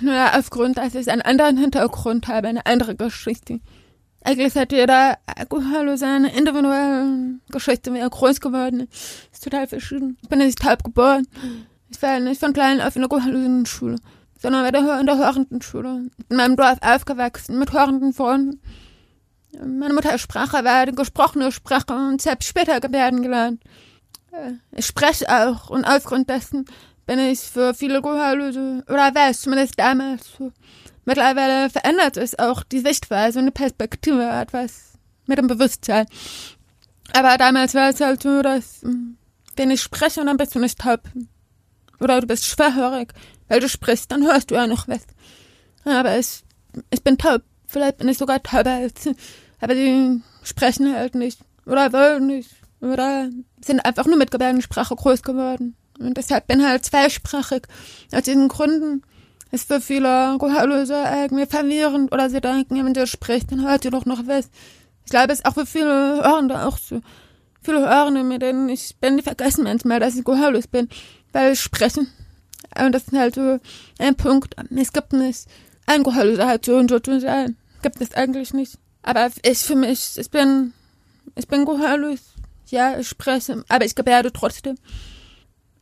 Naja, 0.00 0.38
aufgrund, 0.38 0.78
dass 0.78 0.94
ich 0.94 1.10
einen 1.10 1.22
anderen 1.22 1.56
Hintergrund 1.56 2.28
habe, 2.28 2.48
eine 2.48 2.66
andere 2.66 2.94
Geschichte. 2.94 3.60
Eigentlich 4.22 4.54
hat 4.56 4.72
jeder 4.72 5.18
Gehörlose 5.48 5.98
seine 5.98 6.34
individuelle 6.36 7.38
Geschichte, 7.50 7.96
er 7.96 8.10
groß 8.10 8.40
geworden 8.40 8.80
ist. 8.80 9.28
Ist 9.32 9.44
total 9.44 9.66
verschieden. 9.66 10.18
Ich 10.22 10.28
bin 10.28 10.40
nicht 10.40 10.62
halb 10.64 10.84
geboren. 10.84 11.26
Ich 11.90 12.02
war 12.02 12.20
nicht 12.20 12.40
von 12.40 12.52
klein 12.52 12.80
auf 12.80 12.96
in 12.96 13.02
der 13.02 13.08
gehörlosen 13.08 13.64
Schule, 13.66 13.96
sondern 14.38 14.62
bei 14.64 14.70
der, 14.70 15.00
in 15.00 15.06
der 15.06 15.18
hörenden 15.18 15.62
Schule. 15.62 16.10
In 16.28 16.36
meinem 16.36 16.56
Dorf 16.56 16.78
aufgewachsen, 16.82 17.58
mit 17.58 17.72
hörenden 17.72 18.12
Freunden. 18.12 18.60
Meine 19.64 19.94
Muttersprache 19.94 20.64
war 20.64 20.84
die 20.84 20.94
gesprochene 20.94 21.50
Sprache 21.52 21.94
und 21.94 22.20
selbst 22.20 22.48
später 22.48 22.80
Gebärden 22.80 23.22
gelernt. 23.22 23.62
Ich 24.72 24.86
spreche 24.86 25.26
auch 25.28 25.70
und 25.70 25.84
aufgrund 25.84 26.28
dessen 26.28 26.66
bin 27.06 27.18
ich 27.18 27.40
für 27.40 27.72
viele 27.72 28.02
Gehörlose, 28.02 28.84
oder 28.86 29.14
war 29.14 29.30
es 29.30 29.40
zumindest 29.40 29.78
damals 29.78 30.30
so. 30.36 30.52
Mittlerweile 31.08 31.70
verändert 31.70 32.18
es 32.18 32.38
auch 32.38 32.62
die 32.62 32.80
Sichtweise 32.80 33.38
und 33.38 33.46
die 33.46 33.50
Perspektive 33.50 34.28
etwas 34.28 34.98
mit 35.24 35.38
dem 35.38 35.46
Bewusstsein. 35.46 36.04
Aber 37.14 37.38
damals 37.38 37.72
war 37.72 37.88
es 37.88 38.02
halt 38.02 38.22
so, 38.22 38.42
dass 38.42 38.82
hm, 38.82 39.16
wenn 39.56 39.70
ich 39.70 39.80
spreche, 39.80 40.22
dann 40.22 40.36
bist 40.36 40.54
du 40.54 40.58
nicht 40.58 40.78
taub. 40.78 41.00
Oder 41.98 42.20
du 42.20 42.26
bist 42.26 42.44
schwerhörig. 42.44 43.14
Weil 43.48 43.60
du 43.60 43.70
sprichst, 43.70 44.12
dann 44.12 44.26
hörst 44.26 44.50
du 44.50 44.56
ja 44.56 44.66
noch 44.66 44.86
was. 44.86 45.00
Aber 45.86 46.18
ich, 46.18 46.42
ich 46.90 47.02
bin 47.02 47.16
taub. 47.16 47.40
Vielleicht 47.66 47.96
bin 47.96 48.08
ich 48.10 48.18
sogar 48.18 48.42
tauber 48.42 48.72
als. 48.72 49.08
Aber 49.62 49.74
die 49.74 50.20
sprechen 50.42 50.94
halt 50.94 51.14
nicht. 51.14 51.40
Oder 51.64 51.90
wollen 51.94 52.26
nicht. 52.26 52.50
Oder 52.82 53.30
sind 53.64 53.82
einfach 53.82 54.04
nur 54.04 54.18
mit 54.18 54.30
Gebärdensprache 54.30 54.94
groß 54.94 55.22
geworden. 55.22 55.74
Und 55.98 56.18
deshalb 56.18 56.48
bin 56.48 56.66
halt 56.66 56.84
zweisprachig. 56.84 57.62
Aus 58.12 58.24
diesen 58.24 58.48
Gründen 58.48 59.02
ist 59.50 59.68
für 59.68 59.80
viele 59.80 60.36
Gehörlose 60.38 60.94
irgendwie 60.94 61.46
verwirrend 61.46 62.12
oder 62.12 62.28
sie 62.30 62.40
denken, 62.40 62.84
wenn 62.84 62.94
sie 62.94 63.06
spricht, 63.06 63.50
dann 63.50 63.66
hört 63.66 63.82
sie 63.82 63.90
doch 63.90 64.04
noch 64.04 64.26
was. 64.26 64.50
Ich 65.04 65.10
glaube, 65.10 65.32
es 65.32 65.40
ist 65.40 65.46
auch 65.46 65.54
für 65.54 65.66
viele 65.66 66.22
Hörende 66.22 66.66
auch 66.66 66.78
so. 66.78 67.00
Viele 67.62 67.80
Hörende, 67.80 68.22
mit 68.24 68.42
denen 68.42 68.68
ich 68.68 68.96
bin, 69.00 69.16
die 69.16 69.22
vergessen 69.22 69.64
manchmal, 69.64 70.00
dass 70.00 70.16
ich 70.16 70.24
gehörlos 70.24 70.66
bin, 70.66 70.88
weil 71.32 71.52
ich 71.52 71.60
spreche. 71.60 72.06
Und 72.78 72.92
das 72.92 73.04
ist 73.04 73.12
halt 73.12 73.34
so 73.34 73.58
ein 73.98 74.14
Punkt. 74.14 74.54
Es 74.70 74.92
gibt 74.92 75.12
nicht 75.12 75.46
ein 75.86 76.02
Gehörloser 76.02 76.46
halt 76.46 76.64
so 76.64 76.76
und 76.76 76.90
so 76.90 76.98
zu 76.98 77.20
sein. 77.20 77.56
Gibt 77.82 78.00
es 78.00 78.14
eigentlich 78.14 78.52
nicht. 78.52 78.78
Aber 79.02 79.30
ich 79.42 79.58
für 79.58 79.76
mich, 79.76 80.18
ich 80.18 80.30
bin, 80.30 80.72
ich 81.34 81.48
bin 81.48 81.64
gehörlos. 81.64 82.20
Ja, 82.66 82.98
ich 82.98 83.08
spreche, 83.08 83.64
aber 83.68 83.86
ich 83.86 83.94
gebärde 83.94 84.32
trotzdem. 84.32 84.76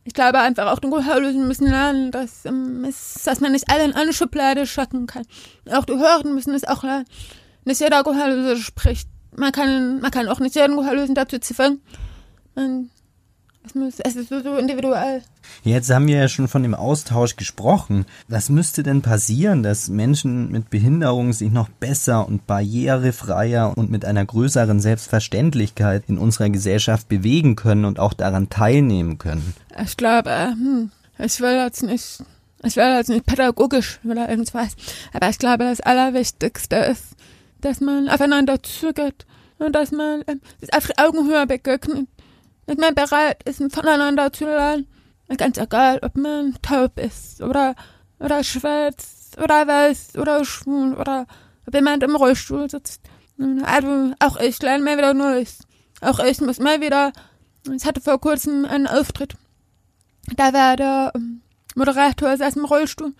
Ich 0.07 0.13
glaube 0.13 0.39
einfach 0.39 0.71
auch 0.71 0.79
die 0.79 0.89
Gehörlosen 0.89 1.49
müssen 1.49 1.67
lernen, 1.67 2.11
dass, 2.11 2.45
ähm, 2.45 2.81
dass 3.25 3.41
man 3.41 3.51
nicht 3.51 3.69
alle 3.69 3.83
in 3.83 3.91
eine 3.91 4.13
Schublade 4.13 4.65
schacken 4.65 5.05
kann. 5.05 5.23
Auch 5.69 5.83
die 5.83 5.97
Hörenden 5.97 6.33
müssen 6.33 6.53
es 6.53 6.63
auch 6.63 6.81
lernen. 6.83 7.03
Nicht 7.65 7.81
jeder 7.81 8.03
Gehörlose 8.03 8.55
spricht. 8.55 9.09
Man 9.35 9.51
kann, 9.51 9.99
man 9.99 10.09
kann 10.09 10.29
auch 10.29 10.39
nicht 10.39 10.55
jeden 10.55 10.77
Gehörlosen 10.77 11.13
dazu 11.13 11.39
ziffern. 11.39 11.81
Man, 12.55 12.89
es, 13.75 14.15
ist 14.15 14.29
so 14.29 14.57
individuell. 14.57 15.21
Jetzt 15.63 15.89
haben 15.89 16.07
wir 16.07 16.17
ja 16.17 16.27
schon 16.27 16.47
von 16.47 16.63
dem 16.63 16.75
Austausch 16.75 17.35
gesprochen. 17.35 18.05
Was 18.27 18.49
müsste 18.49 18.83
denn 18.83 19.01
passieren, 19.01 19.63
dass 19.63 19.89
Menschen 19.89 20.51
mit 20.51 20.69
Behinderung 20.69 21.33
sich 21.33 21.51
noch 21.51 21.69
besser 21.69 22.27
und 22.27 22.47
barrierefreier 22.47 23.77
und 23.77 23.89
mit 23.89 24.05
einer 24.05 24.25
größeren 24.25 24.79
Selbstverständlichkeit 24.79 26.03
in 26.07 26.17
unserer 26.17 26.49
Gesellschaft 26.49 27.07
bewegen 27.09 27.55
können 27.55 27.85
und 27.85 27.99
auch 27.99 28.13
daran 28.13 28.49
teilnehmen 28.49 29.17
können? 29.17 29.53
Ich 29.83 29.97
glaube, 29.97 30.31
hm, 30.31 30.91
ich 31.19 31.39
will 31.41 31.55
jetzt 31.55 31.83
nicht, 31.83 32.23
ich 32.63 32.75
will 32.75 32.95
jetzt 32.95 33.09
nicht 33.09 33.25
pädagogisch 33.25 33.99
oder 34.03 34.29
irgendwas, 34.29 34.75
aber 35.13 35.29
ich 35.29 35.39
glaube, 35.39 35.63
das 35.63 35.81
Allerwichtigste 35.81 36.75
ist, 36.75 37.15
dass 37.61 37.81
man 37.81 38.07
aufeinander 38.09 38.61
zugeht 38.61 39.25
und 39.59 39.73
dass 39.73 39.91
man 39.91 40.21
äh, 40.23 40.35
auf 40.71 40.89
Augenhöhe 40.97 41.47
begegnet 41.47 42.07
dass 42.67 42.77
man 42.77 42.93
bereit 42.93 43.41
ist, 43.43 43.63
voneinander 43.73 44.31
zu 44.31 44.45
lernen. 44.45 44.87
Ganz 45.37 45.57
egal, 45.57 45.99
ob 46.03 46.15
man 46.15 46.55
taub 46.61 46.99
ist 46.99 47.41
oder, 47.41 47.75
oder 48.19 48.43
schwarz 48.43 49.31
oder 49.41 49.67
weiß 49.67 50.17
oder 50.17 50.45
schwul 50.45 50.93
oder 50.93 51.25
ob 51.65 51.73
jemand 51.73 52.03
im 52.03 52.15
Rollstuhl 52.15 52.69
sitzt. 52.69 53.01
Also 53.63 54.13
auch 54.19 54.37
ich 54.37 54.61
lerne 54.61 54.83
mal 54.83 54.97
wieder 54.97 55.13
Neues. 55.13 55.59
Auch 56.01 56.19
ich 56.19 56.39
muss 56.41 56.59
mal 56.59 56.79
wieder, 56.81 57.11
ich 57.69 57.85
hatte 57.85 58.01
vor 58.01 58.19
kurzem 58.19 58.65
einen 58.65 58.87
Auftritt. 58.87 59.35
Da 60.35 60.53
war 60.53 60.75
der 60.75 61.11
ähm, 61.15 61.41
Moderator 61.75 62.35
saß 62.35 62.55
im 62.55 62.65
Rollstuhl 62.65 63.13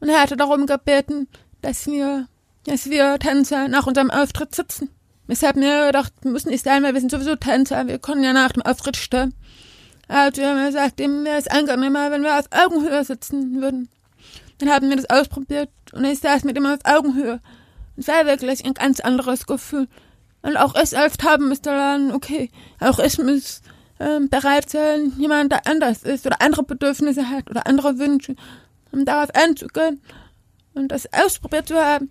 und 0.00 0.08
er 0.08 0.20
hatte 0.20 0.36
darum 0.36 0.66
gebeten, 0.66 1.28
dass 1.62 1.86
wir, 1.86 2.28
dass 2.64 2.90
wir 2.90 3.18
Tänzer 3.18 3.68
nach 3.68 3.86
unserem 3.86 4.10
Auftritt 4.10 4.54
sitzen. 4.54 4.90
Habe 5.28 5.58
mir 5.58 5.86
gedacht, 5.86 6.12
wir 6.22 6.30
müssen 6.30 6.50
nicht 6.50 6.64
sein, 6.64 6.82
weil 6.82 6.94
wir 6.94 7.00
sind 7.00 7.10
sowieso 7.10 7.36
Tänzer, 7.36 7.86
wir 7.86 7.98
können 7.98 8.22
ja 8.22 8.32
nach 8.32 8.52
dem 8.52 8.62
Auftritt 8.62 8.96
stellen. 8.96 9.34
Also 10.08 10.40
wir 10.40 10.50
haben 10.50 10.66
gesagt, 10.66 11.00
ihm 11.00 11.24
wäre 11.24 11.38
es 11.38 11.48
angenehmer, 11.48 12.10
wenn 12.10 12.22
wir 12.22 12.38
auf 12.38 12.46
Augenhöhe 12.50 13.04
sitzen 13.04 13.60
würden. 13.60 13.88
Dann 14.58 14.70
haben 14.70 14.88
wir 14.88 14.96
das 14.96 15.10
ausprobiert 15.10 15.70
und 15.92 16.04
ich 16.04 16.20
saß 16.20 16.44
mit 16.44 16.56
ihm 16.56 16.66
auf 16.66 16.78
Augenhöhe. 16.84 17.40
Es 17.96 18.08
war 18.08 18.26
wirklich 18.26 18.64
ein 18.64 18.74
ganz 18.74 19.00
anderes 19.00 19.46
Gefühl. 19.46 19.88
Und 20.42 20.56
auch 20.56 20.74
ich 20.80 20.96
als 20.96 21.16
Taube 21.16 21.44
müsste 21.44 21.70
lernen, 21.70 22.12
okay, 22.12 22.50
auch 22.78 22.98
ich 23.00 23.18
muss 23.18 23.62
ähm, 23.98 24.28
bereit 24.28 24.70
sein, 24.70 25.12
jemand, 25.18 25.50
der 25.50 25.66
anders 25.66 26.02
ist 26.02 26.26
oder 26.26 26.40
andere 26.40 26.62
Bedürfnisse 26.62 27.28
hat 27.28 27.50
oder 27.50 27.66
andere 27.66 27.98
Wünsche, 27.98 28.36
um 28.92 29.04
darauf 29.04 29.30
einzugehen 29.34 30.00
und 30.74 30.88
das 30.88 31.08
ausprobiert 31.12 31.68
zu 31.68 31.76
haben, 31.76 32.10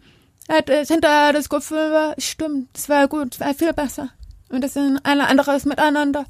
hat 0.49 0.69
es 0.69 0.89
hinterher 0.89 1.33
das 1.33 1.49
Gefühl 1.49 1.91
war, 1.91 2.15
stimmt, 2.17 2.69
es 2.75 2.89
war 2.89 3.07
gut, 3.07 3.33
es 3.35 3.39
war 3.39 3.53
viel 3.53 3.73
besser. 3.73 4.09
Und 4.49 4.63
das 4.63 4.75
ist 4.75 4.77
ein 4.77 4.99
anderes 5.21 5.65
Miteinander. 5.65 6.25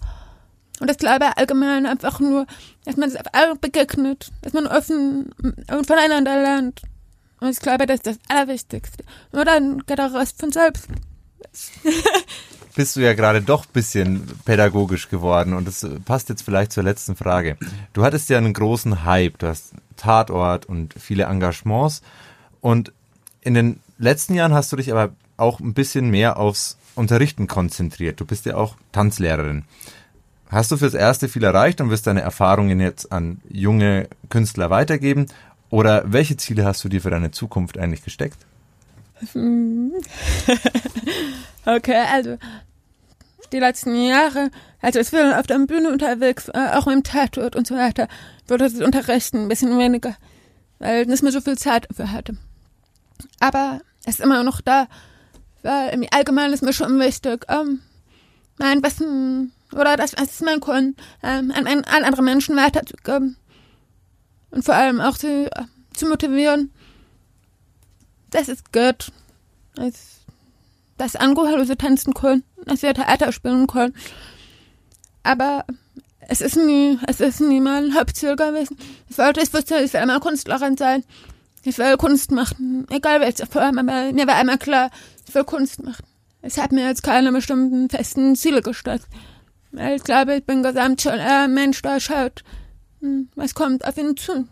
Und 0.80 0.90
das 0.90 0.98
glaube 0.98 1.26
ich 1.26 1.38
allgemein 1.38 1.86
einfach 1.86 2.20
nur, 2.20 2.46
dass 2.86 2.98
man 2.98 3.10
sich 3.10 3.20
auf 3.20 3.28
alle 3.34 3.56
begegnet, 3.56 4.32
dass 4.42 4.54
man 4.54 4.68
offen 4.68 5.32
und 5.42 5.88
voneinander 5.88 6.42
lernt. 6.42 6.82
Und 7.40 7.50
ich 7.50 7.60
glaube, 7.60 7.86
das 7.86 7.98
ist 7.98 8.08
das 8.08 8.20
Allerwichtigste. 8.28 9.04
Und 9.32 9.46
dann 9.46 9.80
geht 9.86 10.00
der 10.00 10.14
Rest 10.14 10.40
von 10.40 10.52
selbst. 10.52 10.88
Bist 12.76 12.96
du 12.98 13.00
ja 13.00 13.14
gerade 13.14 13.42
doch 13.42 13.66
bisschen 13.66 14.28
pädagogisch 14.44 15.08
geworden 15.08 15.54
und 15.54 15.66
das 15.66 15.88
passt 16.04 16.28
jetzt 16.28 16.42
vielleicht 16.42 16.74
zur 16.74 16.84
letzten 16.84 17.16
Frage. 17.16 17.58
Du 17.94 18.04
hattest 18.04 18.30
ja 18.30 18.38
einen 18.38 18.54
großen 18.54 19.06
Hype, 19.06 19.38
du 19.38 19.48
hast 19.48 19.72
Tatort 19.96 20.66
und 20.66 20.94
viele 21.00 21.24
Engagements 21.24 22.02
und 22.60 22.92
in 23.40 23.54
den 23.54 23.80
letzten 23.98 24.36
Jahren 24.36 24.54
hast 24.54 24.72
du 24.72 24.76
dich 24.76 24.92
aber 24.92 25.14
auch 25.38 25.60
ein 25.60 25.74
bisschen 25.74 26.10
mehr 26.10 26.38
aufs 26.38 26.78
Unterrichten 26.96 27.48
konzentriert. 27.48 28.20
Du 28.20 28.26
bist 28.26 28.46
ja 28.46 28.56
auch 28.56 28.76
Tanzlehrerin. 28.92 29.66
Hast 30.50 30.72
du 30.72 30.78
fürs 30.78 30.94
Erste 30.94 31.28
viel 31.28 31.44
erreicht 31.44 31.82
und 31.82 31.90
wirst 31.90 32.08
deine 32.08 32.22
Erfahrungen 32.22 32.80
jetzt 32.80 33.12
an 33.12 33.42
junge 33.50 34.08
Künstler 34.30 34.70
weitergeben? 34.70 35.26
Oder 35.70 36.04
welche 36.06 36.38
Ziele 36.38 36.64
hast 36.66 36.84
du 36.84 36.90
dir 36.90 37.02
für 37.02 37.10
deine 37.10 37.32
Zukunft 37.32 37.78
eigentlich 37.78 38.04
gesteckt? 38.04 38.38
okay, 41.66 42.04
also 42.12 42.38
die 43.52 43.60
letzten 43.60 43.96
Jahre, 43.96 44.52
also 44.82 45.00
ich 45.00 45.10
bin 45.12 45.34
auf 45.34 45.48
der 45.48 45.60
Bühne 45.60 45.92
unterwegs, 45.92 46.50
äh, 46.50 46.70
auch 46.74 46.88
im 46.88 47.04
Tatort 47.04 47.56
und 47.56 47.66
so 47.68 47.76
weiter, 47.76 48.08
wurde 48.48 48.70
das 48.70 48.80
Unterrichten 48.82 49.44
ein 49.44 49.48
bisschen 49.48 49.78
weniger, 49.78 50.16
weil 50.80 51.04
ich 51.04 51.08
nicht 51.08 51.24
mehr 51.24 51.32
so 51.32 51.42
viel 51.42 51.58
Zeit 51.58 51.88
dafür 51.90 52.12
hatte. 52.12 52.38
Aber 53.40 53.82
es 54.06 54.16
ist 54.16 54.22
immer 54.22 54.44
noch 54.44 54.62
da, 54.62 54.88
weil 55.64 55.94
im 55.94 56.06
Allgemeinen 56.12 56.54
ist 56.54 56.64
mir 56.64 56.74
schon 56.74 57.00
wichtig, 57.00 57.46
ähm, 57.48 57.82
mein 58.58 58.84
Wissen 58.84 59.52
oder 59.74 59.98
das, 59.98 60.14
was 60.18 60.42
man 60.42 60.60
kann, 60.60 60.96
ähm, 61.24 61.52
an, 61.52 61.68
an, 61.68 61.84
an 61.84 62.04
andere 62.04 62.22
Menschen 62.22 62.56
weiterzugeben. 62.56 63.38
Und 64.52 64.64
vor 64.64 64.76
allem 64.76 65.02
auch 65.02 65.18
zu, 65.18 65.52
äh, 65.52 65.66
zu 65.94 66.08
motivieren. 66.08 66.72
Das 68.30 68.48
ist 68.48 68.72
gut. 68.72 69.12
Das, 69.76 70.22
dass 70.98 71.16
Angehörige 71.16 71.78
tanzen 71.78 72.14
können, 72.14 72.44
dass 72.66 72.82
wir 72.82 72.94
Theater 72.94 73.32
spielen 73.32 73.68
können. 73.68 73.94
Aber 75.24 75.66
es 76.28 76.42
ist 76.42 76.56
nie, 76.56 76.98
es 77.08 77.20
ist 77.20 77.42
nie 77.42 77.60
mein 77.60 77.96
Hauptziel 77.96 78.36
gewesen. 78.36 78.78
Ich 79.10 79.18
wollte, 79.18 79.42
ich 79.42 79.54
wusste, 79.54 79.80
ich 79.80 79.94
will 79.94 80.00
einmal 80.00 80.20
Künstlerin 80.20 80.78
sein. 80.78 81.04
Ich 81.66 81.80
will 81.80 81.98
Kunst 81.98 82.32
machen. 82.32 82.86
Egal 82.92 83.22
welche 83.22 83.48
Form, 83.48 83.80
aber 83.80 84.14
mir 84.14 84.28
war 84.28 84.36
einmal 84.36 84.60
klar, 84.60 84.92
ich 85.28 85.34
will 85.34 85.44
Kunst 85.44 85.84
machen. 85.84 86.06
Ich 86.44 86.60
habe 86.60 86.76
mir 86.76 86.88
jetzt 86.88 87.02
keine 87.02 87.32
bestimmten 87.32 87.90
festen 87.90 88.36
Ziele 88.36 88.62
gesteckt. 88.62 89.08
Ich 89.96 90.04
glaube, 90.04 90.36
ich 90.36 90.46
bin 90.46 90.62
gesamt 90.62 91.02
schon 91.02 91.14
ein 91.14 91.54
Mensch, 91.54 91.82
der 91.82 92.00
schaut, 92.00 92.44
hm, 93.02 93.30
was 93.36 93.56
kommt 93.56 93.84
auf 93.84 93.98
ihn 93.98 94.16
zu. 94.16 94.48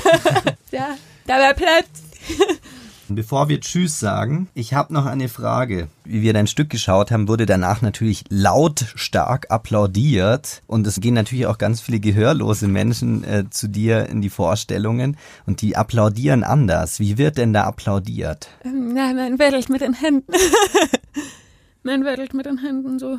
ja, 0.70 0.96
da 1.26 1.38
war 1.40 1.54
Platz. 1.54 1.88
Bevor 3.14 3.48
wir 3.48 3.60
Tschüss 3.60 4.00
sagen, 4.00 4.48
ich 4.54 4.74
habe 4.74 4.92
noch 4.92 5.06
eine 5.06 5.28
Frage. 5.28 5.88
Wie 6.04 6.22
wir 6.22 6.32
dein 6.32 6.46
Stück 6.46 6.70
geschaut 6.70 7.10
haben, 7.10 7.28
wurde 7.28 7.46
danach 7.46 7.82
natürlich 7.82 8.24
lautstark 8.28 9.50
applaudiert. 9.50 10.62
Und 10.66 10.86
es 10.86 11.00
gehen 11.00 11.14
natürlich 11.14 11.46
auch 11.46 11.58
ganz 11.58 11.80
viele 11.80 12.00
gehörlose 12.00 12.68
Menschen 12.68 13.24
äh, 13.24 13.44
zu 13.50 13.68
dir 13.68 14.06
in 14.08 14.20
die 14.20 14.30
Vorstellungen. 14.30 15.16
Und 15.46 15.62
die 15.62 15.76
applaudieren 15.76 16.44
anders. 16.44 17.00
Wie 17.00 17.18
wird 17.18 17.38
denn 17.38 17.52
da 17.52 17.64
applaudiert? 17.64 18.48
Ähm, 18.64 18.96
ja, 18.96 19.12
man 19.12 19.38
wedelt 19.38 19.68
mit 19.68 19.80
den 19.80 19.94
Händen. 19.94 20.32
man 21.82 22.04
wedelt 22.04 22.34
mit 22.34 22.46
den 22.46 22.58
Händen 22.58 22.98
so. 22.98 23.18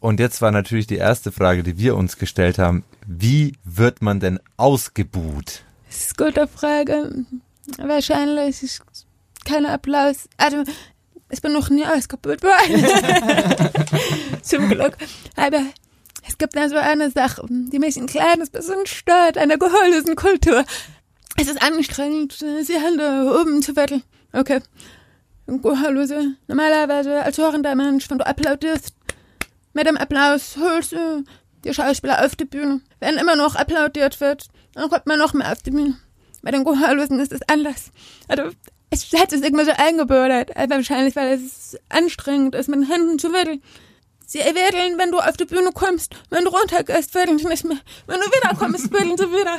Und 0.00 0.18
jetzt 0.18 0.42
war 0.42 0.50
natürlich 0.50 0.88
die 0.88 0.96
erste 0.96 1.30
Frage, 1.30 1.62
die 1.62 1.78
wir 1.78 1.96
uns 1.96 2.18
gestellt 2.18 2.58
haben. 2.58 2.82
Wie 3.06 3.54
wird 3.62 4.02
man 4.02 4.18
denn 4.18 4.40
ausgebuht? 4.56 5.62
Das 5.86 6.06
ist 6.06 6.20
eine 6.20 6.30
gute 6.32 6.48
Frage. 6.48 7.24
Wahrscheinlich 7.78 8.62
ist 8.62 8.82
kein 9.44 9.66
Applaus. 9.66 10.28
Also, 10.36 10.64
ich 11.30 11.40
bin 11.40 11.52
noch 11.52 11.70
nie 11.70 11.86
ausgebuht 11.86 12.42
worden. 12.42 12.84
Zum 14.42 14.68
Glück. 14.68 14.96
Aber 15.36 15.62
es 16.28 16.38
gibt 16.38 16.56
da 16.56 16.68
so 16.68 16.76
eine 16.76 17.10
Sache, 17.10 17.46
die 17.48 17.78
mich 17.78 17.96
ein 17.96 18.06
kleines 18.06 18.50
bisschen 18.50 18.86
stört, 18.86 19.38
eine 19.38 19.58
gehörlosen 19.58 20.16
Kultur. 20.16 20.64
Es 21.36 21.48
ist 21.48 21.62
anstrengend, 21.62 22.40
die 22.40 22.78
Hände 22.78 23.40
oben 23.40 23.62
zu 23.62 23.74
wetteln. 23.76 24.02
Okay. 24.32 24.60
Gehörlose. 25.46 26.36
Normalerweise 26.46 27.22
als 27.22 27.38
hörender 27.38 27.74
Mensch, 27.74 28.08
wenn 28.10 28.18
du 28.18 28.26
applaudierst, 28.26 28.94
mit 29.72 29.86
dem 29.86 29.96
Applaus 29.96 30.56
holst 30.58 30.92
du 30.92 31.24
die 31.64 31.74
Schauspieler 31.74 32.24
auf 32.24 32.36
die 32.36 32.44
Bühne. 32.44 32.80
Wenn 33.00 33.16
immer 33.16 33.36
noch 33.36 33.56
applaudiert 33.56 34.20
wird, 34.20 34.48
dann 34.74 34.88
kommt 34.90 35.06
man 35.06 35.18
noch 35.18 35.32
mehr 35.32 35.52
auf 35.52 35.62
die 35.62 35.70
Bühne. 35.70 35.96
Bei 36.42 36.50
den 36.50 36.64
Gehörlosen 36.64 37.20
ist 37.20 37.32
es 37.32 37.40
anders. 37.48 37.92
Also, 38.28 38.50
es 38.90 39.10
hat 39.12 39.32
es 39.32 39.40
irgendwie 39.42 39.64
so 39.64 39.72
eingebürdet. 39.76 40.54
Also 40.56 40.74
wahrscheinlich, 40.74 41.16
weil 41.16 41.32
es 41.34 41.78
anstrengend 41.88 42.54
ist, 42.54 42.68
mit 42.68 42.80
den 42.80 42.88
Händen 42.88 43.18
zu 43.18 43.32
wedeln. 43.32 43.62
Sie 44.26 44.38
wedeln, 44.38 44.98
wenn 44.98 45.10
du 45.10 45.18
auf 45.18 45.36
die 45.36 45.44
Bühne 45.44 45.72
kommst. 45.72 46.14
Wenn 46.30 46.44
du 46.44 46.50
runtergehst, 46.50 47.14
wedeln 47.14 47.38
sie 47.38 47.46
nicht 47.46 47.64
mehr. 47.64 47.78
Wenn 48.06 48.20
du 48.20 48.26
wieder 48.26 48.54
kommst, 48.54 48.92
wedeln 48.92 49.16
sie 49.16 49.30
wieder. 49.30 49.58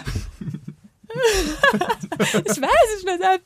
ich 2.46 2.62
weiß 2.62 2.98
es 2.98 3.04
nicht, 3.04 3.24
ob, 3.24 3.42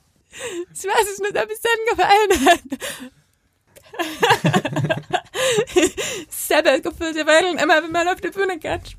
ich 0.73 0.85
weiß 0.85 1.09
es 1.11 1.19
nicht, 1.19 1.37
ob 1.37 1.49
es 1.49 1.61
dann 1.61 1.79
gefallen 1.91 2.45
hat. 2.45 2.61
ich 5.75 6.55
habe 6.55 6.63
das 6.63 6.81
Gefühl, 6.81 7.13
sie 7.13 7.25
wedeln 7.25 7.57
immer, 7.57 7.83
wenn 7.83 7.91
man 7.91 8.07
auf 8.07 8.21
die 8.21 8.29
Bühne 8.29 8.57
geht. 8.57 8.95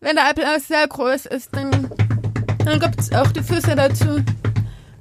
Wenn 0.00 0.16
der 0.16 0.28
Applaus 0.28 0.68
sehr 0.68 0.86
groß 0.86 1.26
ist, 1.26 1.50
dann, 1.52 1.90
dann 2.64 2.80
gibt 2.80 3.00
es 3.00 3.12
auch 3.12 3.28
die 3.28 3.42
Füße 3.42 3.74
dazu. 3.74 4.22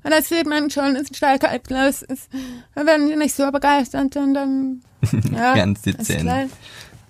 Und 0.04 0.10
das 0.10 0.30
sieht 0.30 0.48
man 0.48 0.70
schon, 0.70 0.96
dass 0.96 1.10
ein 1.10 1.14
starker 1.16 1.52
Applaus 1.52 2.02
ist. 2.02 2.30
Und 2.76 2.88
wenn 2.88 3.08
die 3.08 3.16
nicht 3.16 3.36
so 3.36 3.52
begeistert 3.52 4.14
sind, 4.14 4.34
dann 4.34 4.82
ja, 5.32 5.56
ganz 5.56 5.82
dezent. 5.82 6.50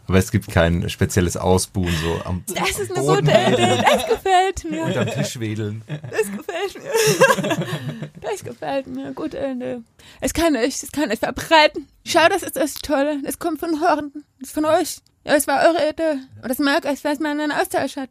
Aber 0.07 0.17
es 0.17 0.31
gibt 0.31 0.49
kein 0.49 0.89
spezielles 0.89 1.37
Ausbuhen 1.37 1.95
so 2.03 2.21
am 2.25 2.43
Das 2.53 2.79
ist 2.79 2.91
eine 2.91 3.05
gute 3.05 3.31
Idee, 3.31 3.81
das 3.81 4.07
gefällt 4.07 4.69
mir. 4.69 4.83
Und 4.83 4.97
am 4.97 5.07
Tisch 5.07 5.39
wedeln. 5.39 5.83
Das 5.87 6.23
gefällt 6.31 6.83
mir. 6.83 7.67
Das 8.21 8.43
gefällt 8.43 8.87
mir, 8.87 9.13
gute 9.13 9.37
Idee. 9.37 9.79
Es 10.19 10.33
kann 10.33 10.55
ich, 10.55 10.83
es 10.83 10.91
kann 10.91 11.11
ich 11.11 11.19
verbreiten. 11.19 11.87
Schau, 12.05 12.27
das 12.29 12.43
ist 12.43 12.55
das 12.55 12.73
Tolle. 12.75 13.21
Das 13.23 13.39
kommt 13.39 13.59
von 13.59 13.79
Hörenden. 13.79 14.25
Das 14.39 14.49
ist 14.49 14.53
von 14.53 14.65
euch. 14.65 14.97
Ja, 15.25 15.35
es 15.35 15.47
war 15.47 15.61
eure 15.67 15.89
Idee. 15.89 16.19
Und 16.41 16.49
das 16.49 16.59
mag 16.59 16.85
ich, 16.91 17.01
dass 17.01 17.19
man 17.19 17.39
einen 17.39 17.51
Austausch 17.51 17.95
hat. 17.95 18.09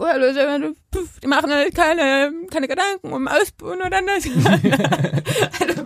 Gehörlose, 0.00 0.74
die 1.22 1.26
machen 1.26 1.50
halt 1.50 1.74
keine, 1.74 2.32
keine 2.50 2.68
Gedanken 2.68 3.12
um 3.12 3.28
Ausbuhen 3.28 3.80
oder 3.80 4.00
nicht. 4.00 4.26
also, 5.60 5.82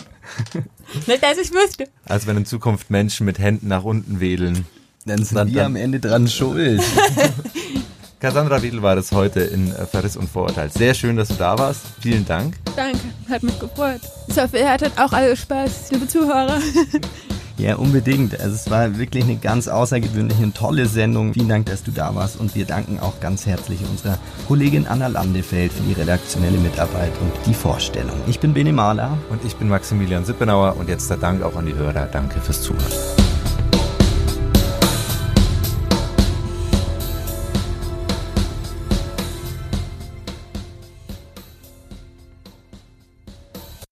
nicht, 1.06 1.22
dass 1.22 1.38
ich 1.38 1.52
wüsste. 1.52 1.88
Also 2.06 2.26
wenn 2.28 2.36
in 2.36 2.46
Zukunft 2.46 2.90
Menschen 2.90 3.26
mit 3.26 3.38
Händen 3.38 3.68
nach 3.68 3.84
unten 3.84 4.20
wedeln. 4.20 4.66
Dann 5.04 5.22
sind 5.22 5.36
dann, 5.36 5.48
wir 5.48 5.56
dann 5.56 5.66
am 5.66 5.76
Ende 5.76 6.00
dran 6.00 6.28
schuld. 6.28 6.80
Cassandra 8.20 8.62
Wiedel 8.62 8.80
war 8.80 8.96
das 8.96 9.12
heute 9.12 9.40
in 9.40 9.70
Verriss 9.70 10.16
und 10.16 10.30
Vorurteil. 10.30 10.70
Sehr 10.70 10.94
schön, 10.94 11.16
dass 11.16 11.28
du 11.28 11.34
da 11.34 11.58
warst. 11.58 11.82
Vielen 12.00 12.24
Dank. 12.24 12.54
Danke, 12.74 13.00
hat 13.28 13.42
mich 13.42 13.58
gefreut. 13.58 14.00
Ich 14.28 14.38
hoffe, 14.38 14.58
ihr 14.58 14.70
hattet 14.70 14.92
auch 14.96 15.12
alle 15.12 15.36
Spaß, 15.36 15.90
liebe 15.90 16.08
Zuhörer. 16.08 16.58
Ja, 17.56 17.76
unbedingt. 17.76 18.38
Also 18.40 18.54
es 18.54 18.70
war 18.70 18.98
wirklich 18.98 19.24
eine 19.24 19.36
ganz 19.36 19.68
außergewöhnliche 19.68 20.42
und 20.42 20.56
tolle 20.56 20.86
Sendung. 20.86 21.34
Vielen 21.34 21.48
Dank, 21.48 21.66
dass 21.66 21.82
du 21.82 21.92
da 21.92 22.14
warst 22.14 22.38
und 22.40 22.54
wir 22.54 22.64
danken 22.64 22.98
auch 22.98 23.20
ganz 23.20 23.46
herzlich 23.46 23.80
unserer 23.88 24.18
Kollegin 24.48 24.86
Anna 24.86 25.06
Landefeld 25.06 25.72
für 25.72 25.82
die 25.82 25.92
redaktionelle 25.92 26.58
Mitarbeit 26.58 27.12
und 27.20 27.32
die 27.46 27.54
Vorstellung. 27.54 28.16
Ich 28.26 28.40
bin 28.40 28.54
Bene 28.54 28.72
Mahler. 28.72 29.16
Und 29.30 29.44
ich 29.44 29.56
bin 29.56 29.68
Maximilian 29.68 30.24
Sippenauer 30.24 30.76
und 30.76 30.88
jetzt 30.88 31.08
der 31.10 31.16
Dank 31.16 31.42
auch 31.42 31.56
an 31.56 31.66
die 31.66 31.74
Hörer. 31.74 32.06
Danke 32.06 32.40
fürs 32.40 32.60
Zuhören. 32.62 33.23